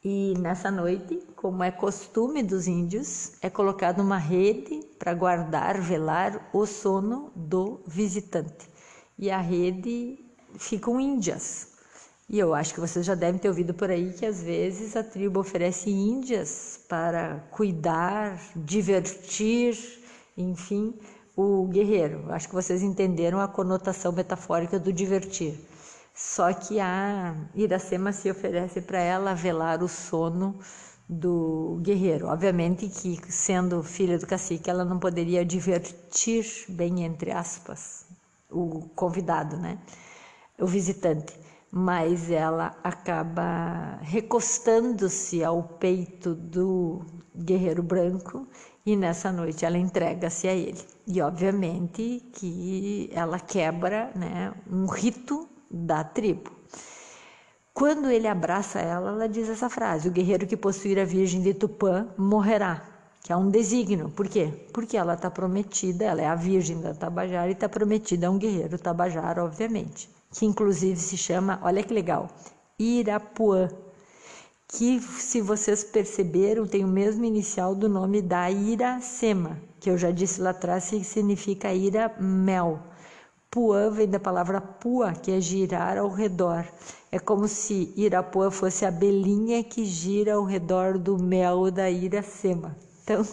E 0.05 0.35
nessa 0.39 0.71
noite, 0.71 1.21
como 1.35 1.65
é 1.65 1.71
costume 1.71 2.43
dos 2.43 2.69
índios, 2.69 3.33
é 3.43 3.51
colocada 3.51 4.01
uma 4.01 4.19
rede 4.19 4.81
para 4.99 5.13
guardar, 5.13 5.81
velar 5.81 6.49
o 6.53 6.65
sono 6.65 7.33
do 7.35 7.81
visitante. 7.87 8.69
E 9.19 9.31
a 9.31 9.41
rede 9.41 10.25
ficam 10.59 11.01
índias. 11.01 11.73
E 12.29 12.39
eu 12.39 12.55
acho 12.55 12.75
que 12.75 12.81
vocês 12.81 13.05
já 13.05 13.15
devem 13.15 13.41
ter 13.41 13.49
ouvido 13.49 13.75
por 13.75 13.91
aí 13.91 14.13
que 14.13 14.25
às 14.25 14.43
vezes 14.43 14.97
a 14.97 15.03
tribo 15.03 15.41
oferece 15.41 15.91
índias 15.91 16.81
para 16.89 17.41
cuidar, 17.51 18.41
divertir, 18.55 19.77
enfim, 20.37 20.95
o 21.37 21.67
guerreiro. 21.67 22.33
Acho 22.33 22.49
que 22.49 22.55
vocês 22.55 22.83
entenderam 22.83 23.41
a 23.41 23.49
conotação 23.49 24.13
metafórica 24.13 24.79
do 24.79 24.93
divertir. 24.93 25.59
Só 26.17 26.51
que 26.55 26.81
a 26.81 27.37
Iracema 27.55 28.11
se 28.11 28.31
oferece 28.31 28.81
para 28.81 28.99
ela 28.99 29.35
velar 29.35 29.83
o 29.83 29.89
sono 29.89 30.59
do 31.07 31.79
guerreiro. 31.83 32.29
Obviamente 32.29 32.89
que, 32.89 33.21
sendo 33.31 33.83
filha 33.83 34.19
do 34.19 34.27
cacique, 34.27 34.71
ela 34.71 34.83
não 34.83 34.99
poderia 34.99 35.45
divertir, 35.45 36.47
bem 36.71 37.05
entre 37.05 37.33
aspas, 37.33 38.07
o 38.51 38.89
convidado, 38.95 39.59
né? 39.59 39.79
O 40.59 40.67
visitante. 40.67 41.39
Mas 41.71 42.31
ela 42.31 42.75
acaba 42.83 43.99
recostando-se 44.01 45.45
ao 45.45 45.63
peito 45.63 46.35
do 46.35 47.05
guerreiro 47.37 47.83
branco 47.83 48.49
e 48.87 48.97
nessa 48.97 49.31
noite 49.31 49.67
ela 49.67 49.77
entrega-se 49.77 50.49
a 50.49 50.55
ele. 50.55 50.83
E 51.07 51.21
obviamente 51.21 52.23
que 52.33 53.11
ela 53.13 53.39
quebra 53.39 54.11
né, 54.15 54.55
um 54.67 54.87
rito 54.87 55.47
da 55.71 56.05
tribo. 56.05 56.51
Quando 57.73 58.11
ele 58.11 58.27
abraça 58.27 58.81
ela, 58.81 59.11
ela 59.11 59.29
diz 59.29 59.49
essa 59.49 59.69
frase: 59.69 60.09
O 60.09 60.13
guerreiro 60.13 60.47
que 60.47 60.57
possuir 60.57 60.99
a 60.99 61.05
Virgem 61.05 61.43
de 61.43 61.53
Tupã 61.53 62.09
morrerá, 62.17 62.83
que 63.23 63.33
é 63.33 63.37
um 63.37 63.51
desígnio. 63.51 64.09
Por 64.09 64.29
quê? 64.29 64.51
Porque 64.73 64.97
ela 64.97 65.15
está 65.15 65.31
prometida, 65.31 66.05
ela 66.05 66.23
é 66.23 66.27
a 66.27 66.35
Virgem 66.35 66.81
da 66.81 66.95
Tabajara 66.95 67.49
e 67.49 67.53
está 67.53 67.69
prometida 67.69 68.29
a 68.29 68.31
um 68.31 68.39
guerreiro 68.39 68.79
Tabajara, 68.79 69.45
obviamente, 69.45 70.09
que 70.31 70.47
inclusive 70.47 70.99
se 70.99 71.17
chama, 71.17 71.61
olha 71.63 71.83
que 71.83 71.93
legal, 71.93 72.29
Irapuã, 72.79 73.69
que, 74.69 75.01
se 75.01 75.41
vocês 75.41 75.85
perceberam, 75.85 76.67
tem 76.67 76.85
o 76.85 76.89
mesmo 76.89 77.25
inicial 77.25 77.75
do 77.75 77.89
nome 77.89 78.21
da 78.21 78.51
Iracema, 78.51 79.59
que 79.79 79.89
eu 79.89 79.97
já 79.97 80.11
disse 80.11 80.41
lá 80.41 80.51
atrás 80.51 80.91
que 80.91 81.05
significa 81.05 81.73
ira 81.73 82.15
mel. 82.19 82.81
Puã 83.51 83.91
vem 83.91 84.09
da 84.09 84.21
palavra 84.21 84.61
pua, 84.61 85.13
que 85.13 85.31
é 85.31 85.41
girar 85.41 85.97
ao 85.97 86.11
redor. 86.11 86.67
É 87.11 87.19
como 87.19 87.49
se 87.49 87.93
Irapuã 87.97 88.51
fosse 88.51 88.85
a 88.85 88.91
belinha 88.91 89.65
que 89.65 89.85
gira 89.85 90.35
ao 90.35 90.45
redor 90.45 90.99
do 90.99 91.17
mel 91.17 91.71
da 91.71 91.91
Iracema. 91.91 92.77
Então, 93.03 93.27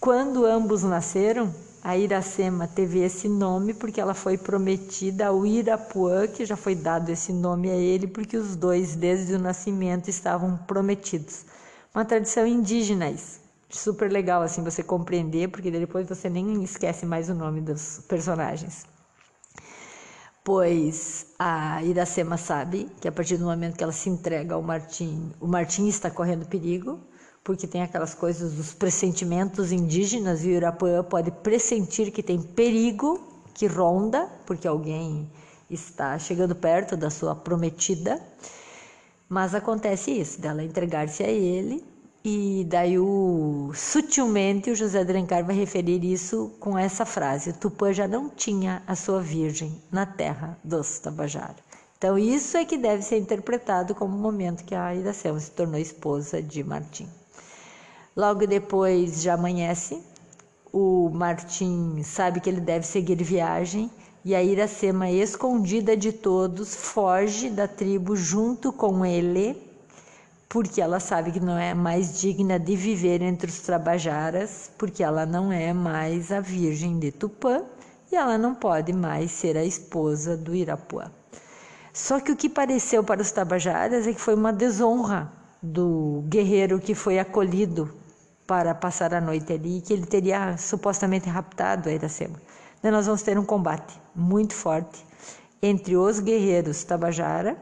quando 0.00 0.44
ambos 0.44 0.82
nasceram, 0.82 1.54
a 1.82 1.96
Iracema 1.96 2.66
teve 2.66 3.00
esse 3.00 3.28
nome 3.28 3.72
porque 3.72 4.00
ela 4.00 4.14
foi 4.14 4.36
prometida 4.36 5.28
ao 5.28 5.46
Irapuã, 5.46 6.26
que 6.26 6.44
já 6.44 6.56
foi 6.56 6.74
dado 6.74 7.10
esse 7.10 7.32
nome 7.32 7.70
a 7.70 7.76
ele, 7.76 8.06
porque 8.06 8.36
os 8.36 8.56
dois, 8.56 8.96
desde 8.96 9.34
o 9.34 9.38
nascimento, 9.38 10.08
estavam 10.08 10.56
prometidos. 10.66 11.44
Uma 11.94 12.04
tradição 12.04 12.46
indígena 12.46 13.10
isso. 13.10 13.40
Super 13.68 14.10
legal 14.10 14.42
assim 14.42 14.64
você 14.64 14.82
compreender, 14.82 15.48
porque 15.48 15.70
depois 15.70 16.08
você 16.08 16.28
nem 16.28 16.62
esquece 16.64 17.06
mais 17.06 17.28
o 17.30 17.34
nome 17.34 17.60
dos 17.60 18.00
personagens. 18.08 18.84
Pois 20.42 21.26
a 21.38 21.82
Iracema 21.84 22.38
sabe 22.38 22.88
que 22.98 23.06
a 23.06 23.12
partir 23.12 23.36
do 23.36 23.44
momento 23.44 23.76
que 23.76 23.84
ela 23.84 23.92
se 23.92 24.08
entrega 24.08 24.54
ao 24.54 24.62
Martim, 24.62 25.32
o 25.38 25.46
Martim 25.46 25.86
está 25.86 26.10
correndo 26.10 26.46
perigo, 26.46 26.98
porque 27.44 27.66
tem 27.66 27.82
aquelas 27.82 28.14
coisas 28.14 28.54
dos 28.54 28.72
pressentimentos 28.72 29.70
indígenas 29.70 30.42
e 30.42 30.48
o 30.48 30.52
Irapuã 30.52 31.04
pode 31.04 31.30
pressentir 31.30 32.10
que 32.10 32.22
tem 32.22 32.40
perigo 32.40 33.20
que 33.52 33.66
ronda, 33.66 34.30
porque 34.46 34.66
alguém 34.66 35.30
está 35.68 36.18
chegando 36.18 36.54
perto 36.54 36.96
da 36.96 37.10
sua 37.10 37.34
prometida. 37.34 38.18
Mas 39.28 39.54
acontece 39.54 40.10
isso, 40.10 40.40
dela 40.40 40.64
entregar-se 40.64 41.22
a 41.22 41.28
ele, 41.28 41.84
e 42.22 42.66
daí 42.68 42.98
o, 42.98 43.72
sutilmente 43.74 44.70
o 44.70 44.76
José 44.76 45.02
de 45.04 45.10
Alencar 45.10 45.44
vai 45.44 45.56
referir 45.56 46.04
isso 46.04 46.52
com 46.60 46.76
essa 46.76 47.06
frase: 47.06 47.54
Tupã 47.54 47.92
já 47.92 48.06
não 48.06 48.28
tinha 48.28 48.82
a 48.86 48.94
sua 48.94 49.20
virgem 49.22 49.80
na 49.90 50.04
terra 50.04 50.58
dos 50.62 50.98
Tabajara. 50.98 51.56
Então 51.96 52.18
isso 52.18 52.56
é 52.56 52.64
que 52.64 52.76
deve 52.76 53.02
ser 53.02 53.18
interpretado 53.18 53.94
como 53.94 54.16
o 54.16 54.20
momento 54.20 54.64
que 54.64 54.74
a 54.74 54.94
Iracema 54.94 55.40
se 55.40 55.50
tornou 55.50 55.78
esposa 55.78 56.42
de 56.42 56.62
Martim. 56.62 57.08
Logo 58.16 58.46
depois 58.46 59.22
já 59.22 59.34
amanhece, 59.34 60.02
o 60.72 61.08
Martim 61.10 62.02
sabe 62.02 62.40
que 62.40 62.50
ele 62.50 62.60
deve 62.60 62.86
seguir 62.86 63.22
viagem 63.22 63.90
e 64.24 64.34
a 64.34 64.42
Iracema, 64.42 65.10
escondida 65.10 65.96
de 65.96 66.12
todos, 66.12 66.74
foge 66.74 67.48
da 67.48 67.66
tribo 67.66 68.14
junto 68.14 68.70
com 68.70 69.04
ele, 69.06 69.56
porque 70.50 70.80
ela 70.80 70.98
sabe 70.98 71.30
que 71.30 71.38
não 71.38 71.56
é 71.56 71.72
mais 71.72 72.20
digna 72.20 72.58
de 72.58 72.74
viver 72.74 73.22
entre 73.22 73.48
os 73.48 73.60
Trabajaras, 73.60 74.68
porque 74.76 75.00
ela 75.00 75.24
não 75.24 75.52
é 75.52 75.72
mais 75.72 76.32
a 76.32 76.40
Virgem 76.40 76.98
de 76.98 77.12
Tupã 77.12 77.62
e 78.10 78.16
ela 78.16 78.36
não 78.36 78.52
pode 78.52 78.92
mais 78.92 79.30
ser 79.30 79.56
a 79.56 79.64
esposa 79.64 80.36
do 80.36 80.52
Irapuã. 80.52 81.08
Só 81.92 82.18
que 82.18 82.32
o 82.32 82.36
que 82.36 82.48
pareceu 82.48 83.04
para 83.04 83.22
os 83.22 83.30
Tabajaras 83.30 84.08
é 84.08 84.12
que 84.12 84.20
foi 84.20 84.34
uma 84.34 84.52
desonra 84.52 85.32
do 85.62 86.24
guerreiro 86.26 86.80
que 86.80 86.96
foi 86.96 87.20
acolhido 87.20 87.94
para 88.44 88.74
passar 88.74 89.14
a 89.14 89.20
noite 89.20 89.52
ali, 89.52 89.80
que 89.80 89.92
ele 89.92 90.04
teria 90.04 90.56
supostamente 90.56 91.28
raptado 91.28 91.88
a 91.88 91.92
Iracema. 91.92 92.42
Então 92.80 92.90
nós 92.90 93.06
vamos 93.06 93.22
ter 93.22 93.38
um 93.38 93.44
combate 93.44 94.00
muito 94.16 94.54
forte 94.54 95.06
entre 95.62 95.96
os 95.96 96.18
guerreiros 96.18 96.82
Tabajara 96.82 97.56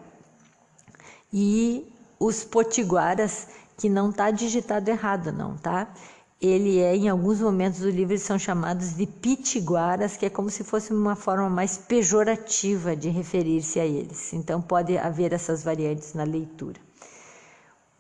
e 1.31 1.93
os 2.19 2.45
potiguaras, 2.45 3.49
que 3.77 3.89
não 3.89 4.11
está 4.11 4.31
digitado 4.31 4.91
errado, 4.91 5.33
não, 5.33 5.57
tá? 5.57 5.93
Ele 6.41 6.79
é, 6.79 6.95
em 6.95 7.09
alguns 7.09 7.41
momentos 7.41 7.81
do 7.81 7.91
livro, 7.91 8.17
são 8.19 8.39
chamados 8.39 8.95
de 8.95 9.07
pitiguaras, 9.07 10.17
que 10.17 10.27
é 10.27 10.31
como 10.31 10.51
se 10.51 10.63
fosse 10.63 10.93
uma 10.93 11.17
forma 11.17 11.51
mais 11.51 11.77
pejorativa 11.77 12.95
de 12.95 13.09
referir-se 13.09 13.81
a 13.81 13.85
eles. 13.85 14.33
Então, 14.33 14.63
pode 14.63 14.97
haver 14.97 15.33
essas 15.33 15.65
variantes 15.65 16.15
na 16.15 16.23
leitura. 16.23 16.81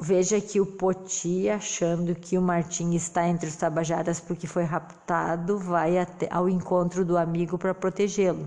Veja 0.00 0.40
que 0.40 0.61
o 0.61 0.66
Poti, 0.66 1.48
achando 1.48 2.14
que 2.14 2.38
o 2.38 2.42
Martim 2.42 2.94
está 2.94 3.26
entre 3.26 3.48
os 3.48 3.57
tabajaras 3.57 4.20
porque 4.20 4.46
foi 4.46 4.62
raptado, 4.62 5.58
vai 5.58 5.96
ao 6.31 6.48
encontro 6.48 7.04
do 7.04 7.19
amigo 7.19 7.58
para 7.58 7.75
protegê-lo. 7.75 8.46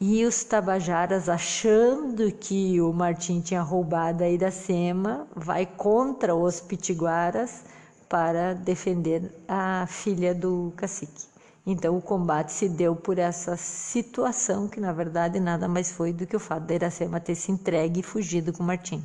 E 0.00 0.24
os 0.24 0.44
tabajaras, 0.44 1.28
achando 1.28 2.30
que 2.30 2.80
o 2.80 2.92
Martim 2.92 3.40
tinha 3.40 3.62
roubado 3.62 4.22
a 4.22 4.28
Iracema, 4.28 5.26
vai 5.34 5.66
contra 5.66 6.36
os 6.36 6.60
pitiguaras 6.60 7.64
para 8.08 8.54
defender 8.54 9.28
a 9.48 9.86
filha 9.88 10.32
do 10.32 10.72
cacique. 10.76 11.26
Então 11.66 11.96
o 11.96 12.00
combate 12.00 12.52
se 12.52 12.68
deu 12.68 12.94
por 12.94 13.18
essa 13.18 13.56
situação 13.56 14.68
que 14.68 14.78
na 14.78 14.92
verdade 14.92 15.40
nada 15.40 15.66
mais 15.66 15.90
foi 15.90 16.12
do 16.12 16.28
que 16.28 16.36
o 16.36 16.40
fato 16.40 16.62
da 16.62 16.76
Iracema 16.76 17.18
ter 17.18 17.34
se 17.34 17.50
entregue 17.50 17.98
e 17.98 18.04
fugido 18.04 18.52
com 18.52 18.62
Martim. 18.62 19.04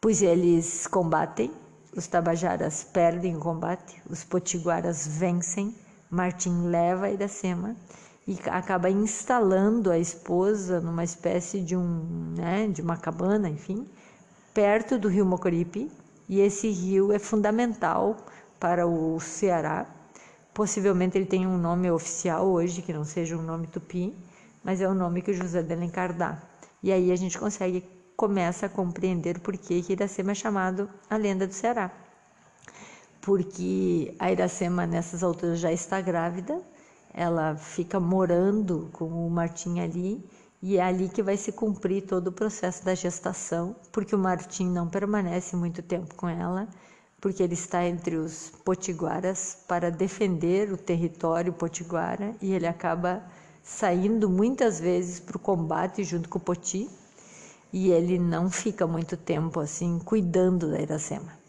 Pois 0.00 0.20
eles 0.20 0.88
combatem, 0.88 1.52
os 1.96 2.08
tabajaras 2.08 2.82
perdem 2.82 3.36
o 3.36 3.40
combate, 3.40 4.02
os 4.10 4.24
potiguaras 4.24 5.06
vencem, 5.06 5.72
Martim 6.10 6.66
leva 6.66 7.06
a 7.06 7.10
Iracema 7.12 7.76
e 8.30 8.38
acaba 8.48 8.88
instalando 8.88 9.90
a 9.90 9.98
esposa 9.98 10.80
numa 10.80 11.02
espécie 11.02 11.60
de 11.60 11.76
um, 11.76 12.32
né, 12.38 12.68
de 12.68 12.80
uma 12.80 12.96
cabana, 12.96 13.48
enfim, 13.48 13.88
perto 14.54 14.96
do 14.96 15.08
rio 15.08 15.26
Mocoripe, 15.26 15.90
e 16.28 16.38
esse 16.38 16.70
rio 16.70 17.12
é 17.12 17.18
fundamental 17.18 18.16
para 18.60 18.86
o 18.86 19.18
Ceará. 19.18 19.84
Possivelmente 20.54 21.18
ele 21.18 21.26
tem 21.26 21.44
um 21.44 21.58
nome 21.58 21.90
oficial 21.90 22.46
hoje 22.46 22.82
que 22.82 22.92
não 22.92 23.04
seja 23.04 23.36
um 23.36 23.42
nome 23.42 23.66
tupi, 23.66 24.14
mas 24.62 24.80
é 24.80 24.88
o 24.88 24.94
nome 24.94 25.22
que 25.22 25.32
o 25.32 25.34
José 25.34 25.60
de 25.60 25.72
Alencar 25.72 26.16
dá. 26.16 26.40
E 26.84 26.92
aí 26.92 27.10
a 27.10 27.16
gente 27.16 27.36
consegue 27.36 27.84
começa 28.16 28.66
a 28.66 28.68
compreender 28.68 29.40
por 29.40 29.56
que 29.56 29.84
Iracema 29.88 30.30
é 30.30 30.34
chamado 30.36 30.88
a 31.08 31.16
lenda 31.16 31.48
do 31.48 31.52
Ceará. 31.52 31.90
Porque 33.20 34.14
a 34.20 34.30
Iracema 34.30 34.86
nessas 34.86 35.24
alturas 35.24 35.58
já 35.58 35.72
está 35.72 36.00
grávida 36.00 36.62
ela 37.20 37.54
fica 37.54 38.00
morando 38.00 38.88
com 38.94 39.04
o 39.04 39.28
Martim 39.28 39.78
ali 39.78 40.24
e 40.62 40.78
é 40.78 40.82
ali 40.82 41.06
que 41.06 41.22
vai 41.22 41.36
se 41.36 41.52
cumprir 41.52 42.06
todo 42.06 42.28
o 42.28 42.32
processo 42.32 42.82
da 42.82 42.94
gestação, 42.94 43.76
porque 43.92 44.14
o 44.14 44.18
Martim 44.18 44.70
não 44.70 44.88
permanece 44.88 45.54
muito 45.54 45.82
tempo 45.82 46.14
com 46.14 46.26
ela, 46.26 46.66
porque 47.20 47.42
ele 47.42 47.52
está 47.52 47.84
entre 47.84 48.16
os 48.16 48.50
potiguaras 48.64 49.58
para 49.68 49.90
defender 49.90 50.72
o 50.72 50.78
território 50.78 51.52
potiguara 51.52 52.34
e 52.40 52.54
ele 52.54 52.66
acaba 52.66 53.22
saindo 53.62 54.30
muitas 54.30 54.80
vezes 54.80 55.20
para 55.20 55.36
o 55.36 55.40
combate 55.40 56.02
junto 56.02 56.26
com 56.26 56.38
o 56.38 56.40
Poti 56.40 56.88
e 57.70 57.90
ele 57.90 58.18
não 58.18 58.50
fica 58.50 58.86
muito 58.86 59.14
tempo 59.14 59.60
assim 59.60 59.98
cuidando 59.98 60.70
da 60.70 60.80
Iracema. 60.80 61.39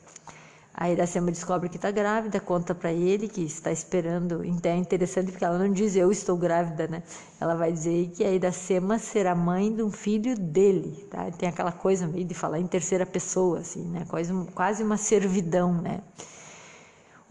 A 0.81 0.89
Iracema 0.89 1.29
descobre 1.29 1.69
que 1.69 1.75
está 1.75 1.91
grávida, 1.91 2.39
conta 2.39 2.73
para 2.73 2.91
ele 2.91 3.27
que 3.27 3.43
está 3.43 3.71
esperando. 3.71 4.43
Então 4.43 4.71
é 4.71 4.77
interessante 4.77 5.29
porque 5.31 5.45
ela 5.45 5.59
não 5.59 5.71
diz 5.71 5.95
eu 5.95 6.11
estou 6.11 6.35
grávida, 6.35 6.87
né? 6.87 7.03
Ela 7.39 7.53
vai 7.53 7.71
dizer 7.71 8.09
que 8.15 8.23
a 8.23 8.31
Iracema 8.31 8.97
será 8.97 9.35
mãe 9.35 9.71
de 9.71 9.83
um 9.83 9.91
filho 9.91 10.35
dele, 10.35 11.07
tá? 11.11 11.29
Tem 11.37 11.47
aquela 11.47 11.71
coisa 11.71 12.07
meio 12.07 12.25
de 12.25 12.33
falar 12.33 12.59
em 12.59 12.65
terceira 12.65 13.05
pessoa, 13.05 13.59
assim, 13.59 13.83
né? 13.89 14.05
Quase, 14.09 14.33
quase 14.55 14.83
uma 14.83 14.97
servidão, 14.97 15.71
né? 15.71 16.01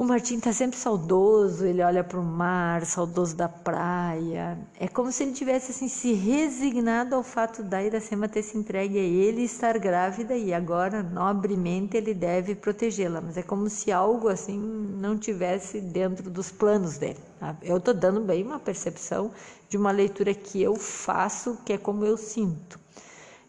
O 0.01 0.05
Martim 0.05 0.39
está 0.39 0.51
sempre 0.51 0.79
saudoso, 0.79 1.67
ele 1.67 1.83
olha 1.83 2.03
para 2.03 2.19
o 2.19 2.25
mar, 2.25 2.87
saudoso 2.87 3.37
da 3.37 3.51
praia. 3.51 4.59
É 4.79 4.89
como 4.89 5.13
se 5.13 5.23
ele 5.23 5.33
tivesse 5.33 5.73
assim 5.73 5.89
se 5.89 6.15
resignado 6.15 7.15
ao 7.15 7.23
fato 7.23 7.63
da 7.63 7.85
Iracema 7.85 8.27
ter 8.27 8.43
se 8.43 8.57
entregue 8.57 8.99
a 8.99 9.03
ele 9.03 9.43
estar 9.43 9.79
grávida 9.79 10.35
e 10.35 10.55
agora 10.55 11.03
nobremente 11.03 11.99
ele 11.99 12.15
deve 12.15 12.55
protegê-la. 12.55 13.21
Mas 13.21 13.37
é 13.37 13.43
como 13.43 13.69
se 13.69 13.93
algo 13.93 14.29
assim 14.29 14.59
não 14.59 15.19
tivesse 15.19 15.83
dentro 15.83 16.31
dos 16.31 16.51
planos 16.51 16.97
dele. 16.97 17.21
Tá? 17.39 17.55
Eu 17.61 17.77
estou 17.77 17.93
dando 17.93 18.23
bem 18.23 18.43
uma 18.43 18.59
percepção 18.59 19.31
de 19.69 19.77
uma 19.77 19.91
leitura 19.91 20.33
que 20.33 20.63
eu 20.63 20.77
faço, 20.77 21.59
que 21.63 21.75
é 21.75 21.77
como 21.77 22.07
eu 22.07 22.17
sinto. 22.17 22.81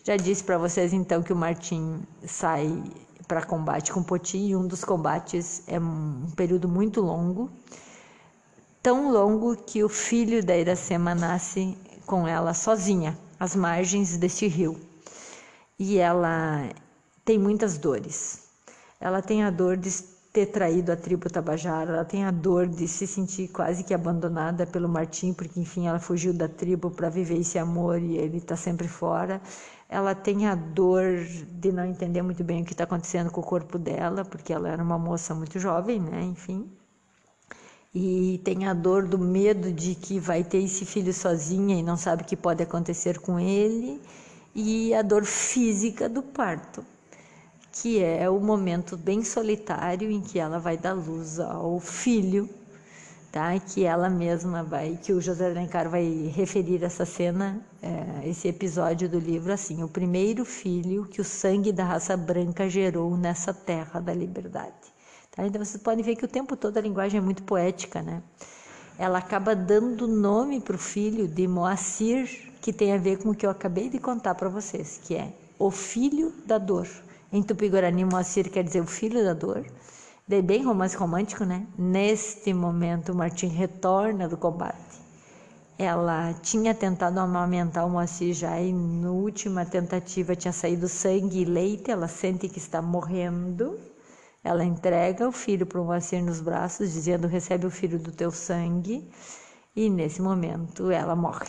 Já 0.03 0.17
disse 0.17 0.43
para 0.43 0.57
vocês 0.57 0.91
então 0.91 1.23
que 1.23 1.31
o 1.31 1.35
Martim 1.35 2.01
sai 2.25 2.83
para 3.31 3.43
combate 3.43 3.93
com 3.93 4.03
Poti 4.03 4.37
e 4.37 4.57
um 4.57 4.67
dos 4.67 4.83
combates 4.83 5.63
é 5.65 5.79
um 5.79 6.29
período 6.35 6.67
muito 6.67 6.99
longo, 6.99 7.49
tão 8.83 9.09
longo 9.09 9.55
que 9.55 9.81
o 9.85 9.87
filho 9.87 10.43
da 10.43 10.57
Iracema 10.57 11.15
nasce 11.15 11.77
com 12.05 12.27
ela 12.27 12.53
sozinha, 12.53 13.17
às 13.39 13.55
margens 13.55 14.17
deste 14.17 14.47
rio. 14.47 14.77
E 15.79 15.97
ela 15.97 16.67
tem 17.23 17.39
muitas 17.39 17.77
dores. 17.77 18.49
Ela 18.99 19.21
tem 19.21 19.45
a 19.45 19.49
dor 19.49 19.77
de 19.77 20.10
ter 20.31 20.47
traído 20.47 20.91
a 20.91 20.95
tribo 20.95 21.29
Tabajara, 21.29 21.93
ela 21.93 22.05
tem 22.05 22.23
a 22.23 22.31
dor 22.31 22.67
de 22.67 22.87
se 22.87 23.05
sentir 23.05 23.49
quase 23.49 23.83
que 23.83 23.93
abandonada 23.93 24.65
pelo 24.65 24.87
Martim, 24.87 25.33
porque 25.33 25.59
enfim 25.59 25.87
ela 25.87 25.99
fugiu 25.99 26.33
da 26.33 26.47
tribo 26.47 26.89
para 26.89 27.09
viver 27.09 27.39
esse 27.39 27.59
amor 27.59 28.01
e 28.01 28.17
ele 28.17 28.37
está 28.37 28.55
sempre 28.55 28.87
fora 28.87 29.41
ela 29.91 30.15
tem 30.15 30.47
a 30.47 30.55
dor 30.55 31.03
de 31.59 31.69
não 31.69 31.83
entender 31.83 32.21
muito 32.21 32.45
bem 32.45 32.61
o 32.61 32.65
que 32.65 32.71
está 32.71 32.85
acontecendo 32.85 33.29
com 33.29 33.41
o 33.41 33.43
corpo 33.43 33.77
dela, 33.77 34.23
porque 34.23 34.53
ela 34.53 34.69
era 34.69 34.81
uma 34.81 34.97
moça 34.97 35.35
muito 35.35 35.59
jovem, 35.59 35.99
né? 35.99 36.23
Enfim. 36.23 36.71
E 37.93 38.39
tem 38.45 38.65
a 38.67 38.73
dor 38.73 39.05
do 39.05 39.19
medo 39.19 39.69
de 39.69 39.93
que 39.93 40.17
vai 40.17 40.45
ter 40.45 40.59
esse 40.59 40.85
filho 40.85 41.13
sozinha 41.13 41.77
e 41.77 41.83
não 41.83 41.97
sabe 41.97 42.23
o 42.23 42.25
que 42.25 42.37
pode 42.37 42.63
acontecer 42.63 43.19
com 43.19 43.37
ele, 43.37 44.01
e 44.55 44.93
a 44.93 45.01
dor 45.01 45.25
física 45.25 46.07
do 46.07 46.23
parto, 46.23 46.85
que 47.71 48.03
é 48.03 48.29
o 48.29 48.39
momento 48.39 48.97
bem 48.97 49.23
solitário 49.23 50.11
em 50.11 50.21
que 50.21 50.39
ela 50.39 50.59
vai 50.59 50.77
dar 50.77 50.93
luz 50.93 51.39
ao 51.39 51.79
filho 51.79 52.49
tá? 53.31 53.57
Que 53.59 53.85
ela 53.85 54.09
mesma 54.09 54.63
vai, 54.63 54.99
que 55.01 55.13
o 55.13 55.21
José 55.21 55.49
Alencar 55.49 55.89
vai 55.89 56.31
referir 56.35 56.83
essa 56.83 57.05
cena, 57.05 57.61
é, 57.81 58.27
esse 58.27 58.47
episódio 58.47 59.07
do 59.07 59.17
livro 59.17 59.53
assim: 59.53 59.81
o 59.81 59.87
primeiro 59.87 60.43
filho 60.43 61.05
que 61.05 61.21
o 61.21 61.23
sangue 61.23 61.71
da 61.71 61.85
raça 61.85 62.17
branca 62.17 62.69
gerou 62.69 63.15
nessa 63.15 63.53
terra 63.53 63.99
da 63.99 64.13
liberdade. 64.13 64.91
Tá? 65.31 65.45
Então 65.47 65.63
vocês 65.63 65.81
podem 65.81 66.03
ver 66.03 66.15
que 66.15 66.25
o 66.25 66.27
tempo 66.27 66.57
todo 66.57 66.77
a 66.77 66.81
linguagem 66.81 67.19
é 67.19 67.21
muito 67.21 67.43
poética, 67.43 68.01
né? 68.01 68.21
Ela 68.99 69.19
acaba 69.19 69.55
dando 69.55 70.05
nome 70.07 70.59
para 70.59 70.75
o 70.75 70.79
filho 70.79 71.27
de 71.27 71.47
Moacir, 71.47 72.51
que 72.61 72.73
tem 72.73 72.93
a 72.93 72.97
ver 72.97 73.17
com 73.17 73.29
o 73.29 73.35
que 73.35 73.45
eu 73.45 73.49
acabei 73.49 73.89
de 73.89 73.97
contar 73.97 74.35
para 74.35 74.49
vocês, 74.49 74.99
que 75.01 75.15
é 75.15 75.33
o 75.57 75.71
filho 75.71 76.33
da 76.45 76.57
dor. 76.57 76.87
Em 77.31 77.41
Tupi-Guarani, 77.41 78.03
Moacir 78.05 78.51
quer 78.51 78.63
dizer 78.63 78.81
o 78.81 78.85
filho 78.85 79.23
da 79.23 79.33
dor 79.33 79.65
bem 80.39 80.63
romance 80.63 80.95
romântico, 80.95 81.43
né? 81.43 81.67
Neste 81.77 82.53
momento, 82.53 83.13
Martim 83.13 83.47
retorna 83.47 84.29
do 84.29 84.37
combate. 84.37 85.01
Ela 85.77 86.33
tinha 86.35 86.75
tentado 86.75 87.19
amamentar 87.19 87.85
o 87.85 87.89
Moacir 87.89 88.33
já 88.33 88.61
e 88.61 88.71
na 88.71 89.09
última 89.11 89.65
tentativa 89.65 90.35
tinha 90.35 90.53
saído 90.53 90.87
sangue 90.87 91.41
e 91.41 91.45
leite. 91.45 91.89
Ela 91.89 92.07
sente 92.07 92.47
que 92.47 92.59
está 92.59 92.81
morrendo. 92.81 93.77
Ela 94.43 94.63
entrega 94.63 95.27
o 95.27 95.31
filho 95.31 95.65
para 95.65 95.81
o 95.81 95.85
Moacir 95.85 96.23
nos 96.23 96.39
braços, 96.39 96.93
dizendo: 96.93 97.27
Recebe 97.27 97.65
o 97.65 97.71
filho 97.71 97.97
do 97.99 98.11
teu 98.11 98.31
sangue. 98.31 99.09
E 99.75 99.89
nesse 99.89 100.21
momento 100.21 100.91
ela 100.91 101.15
morre. 101.15 101.47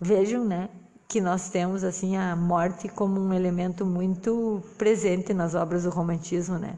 Vejam, 0.00 0.44
né? 0.44 0.70
Que 1.08 1.20
nós 1.20 1.48
temos 1.50 1.84
assim 1.84 2.16
a 2.16 2.34
morte 2.34 2.88
como 2.88 3.20
um 3.20 3.32
elemento 3.32 3.84
muito 3.86 4.62
presente 4.78 5.32
nas 5.32 5.54
obras 5.54 5.84
do 5.84 5.90
romantismo, 5.90 6.58
né? 6.58 6.76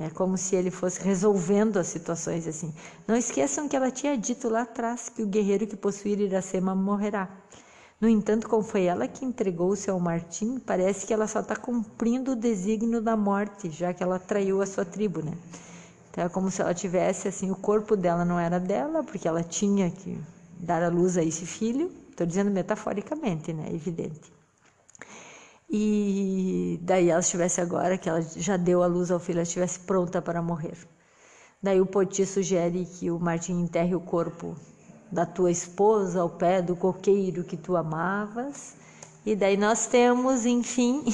É 0.00 0.10
como 0.10 0.38
se 0.38 0.54
ele 0.54 0.70
fosse 0.70 1.02
resolvendo 1.02 1.76
as 1.76 1.88
situações 1.88 2.46
assim. 2.46 2.72
Não 3.06 3.16
esqueçam 3.16 3.68
que 3.68 3.74
ela 3.74 3.90
tinha 3.90 4.16
dito 4.16 4.48
lá 4.48 4.62
atrás 4.62 5.08
que 5.08 5.22
o 5.22 5.26
guerreiro 5.26 5.66
que 5.66 5.76
possuir 5.76 6.20
Iracema 6.20 6.74
morrerá. 6.74 7.28
No 8.00 8.08
entanto, 8.08 8.48
como 8.48 8.62
foi 8.62 8.84
ela 8.84 9.08
que 9.08 9.24
entregou-se 9.24 9.90
ao 9.90 9.98
Martim, 9.98 10.60
parece 10.60 11.04
que 11.04 11.12
ela 11.12 11.26
só 11.26 11.40
está 11.40 11.56
cumprindo 11.56 12.32
o 12.32 12.36
desígnio 12.36 13.02
da 13.02 13.16
morte, 13.16 13.70
já 13.70 13.92
que 13.92 14.00
ela 14.00 14.20
traiu 14.20 14.62
a 14.62 14.66
sua 14.66 14.84
tribo, 14.84 15.20
né? 15.20 15.32
Então 16.08 16.22
é 16.24 16.28
como 16.28 16.48
se 16.48 16.62
ela 16.62 16.72
tivesse 16.72 17.26
assim, 17.26 17.50
o 17.50 17.56
corpo 17.56 17.96
dela 17.96 18.24
não 18.24 18.38
era 18.38 18.60
dela, 18.60 19.02
porque 19.02 19.26
ela 19.26 19.42
tinha 19.42 19.90
que 19.90 20.16
dar 20.60 20.80
à 20.80 20.88
luz 20.88 21.16
a 21.16 21.24
esse 21.24 21.44
filho. 21.44 21.90
Estou 22.18 22.26
dizendo 22.26 22.50
metaforicamente, 22.50 23.52
né? 23.52 23.68
Evidente. 23.72 24.32
E 25.70 26.76
daí 26.82 27.10
ela 27.10 27.20
estivesse 27.20 27.60
agora, 27.60 27.96
que 27.96 28.08
ela 28.08 28.20
já 28.20 28.56
deu 28.56 28.82
a 28.82 28.88
luz 28.88 29.12
ao 29.12 29.20
filho, 29.20 29.36
ela 29.36 29.44
estivesse 29.44 29.78
pronta 29.78 30.20
para 30.20 30.42
morrer. 30.42 30.76
Daí 31.62 31.80
o 31.80 31.86
Poti 31.86 32.26
sugere 32.26 32.86
que 32.86 33.08
o 33.08 33.20
Martim 33.20 33.60
enterre 33.60 33.94
o 33.94 34.00
corpo 34.00 34.56
da 35.12 35.24
tua 35.24 35.52
esposa 35.52 36.20
ao 36.20 36.28
pé 36.28 36.60
do 36.60 36.74
coqueiro 36.74 37.44
que 37.44 37.56
tu 37.56 37.76
amavas. 37.76 38.74
E 39.24 39.36
daí 39.36 39.56
nós 39.56 39.86
temos, 39.86 40.44
enfim, 40.44 41.04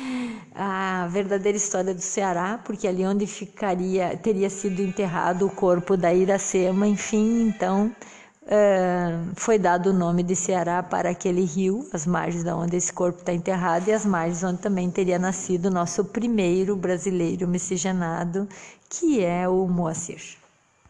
a 0.56 1.06
verdadeira 1.10 1.58
história 1.58 1.92
do 1.92 2.00
Ceará, 2.00 2.58
porque 2.64 2.88
ali 2.88 3.04
onde 3.04 3.26
ficaria 3.26 4.16
teria 4.16 4.48
sido 4.48 4.80
enterrado 4.80 5.44
o 5.44 5.50
corpo 5.50 5.98
da 5.98 6.14
Iracema, 6.14 6.86
enfim, 6.86 7.42
então 7.42 7.94
Foi 9.34 9.58
dado 9.58 9.90
o 9.90 9.92
nome 9.92 10.22
de 10.22 10.36
Ceará 10.36 10.82
para 10.82 11.10
aquele 11.10 11.44
rio, 11.44 11.88
as 11.92 12.06
margens 12.06 12.44
da 12.44 12.56
onde 12.56 12.76
esse 12.76 12.92
corpo 12.92 13.18
está 13.18 13.32
enterrado 13.32 13.88
e 13.88 13.92
as 13.92 14.06
margens 14.06 14.44
onde 14.44 14.58
também 14.58 14.88
teria 14.90 15.18
nascido 15.18 15.66
o 15.66 15.70
nosso 15.70 16.04
primeiro 16.04 16.76
brasileiro 16.76 17.48
miscigenado, 17.48 18.48
que 18.88 19.24
é 19.24 19.48
o 19.48 19.66
Moacir. 19.66 20.45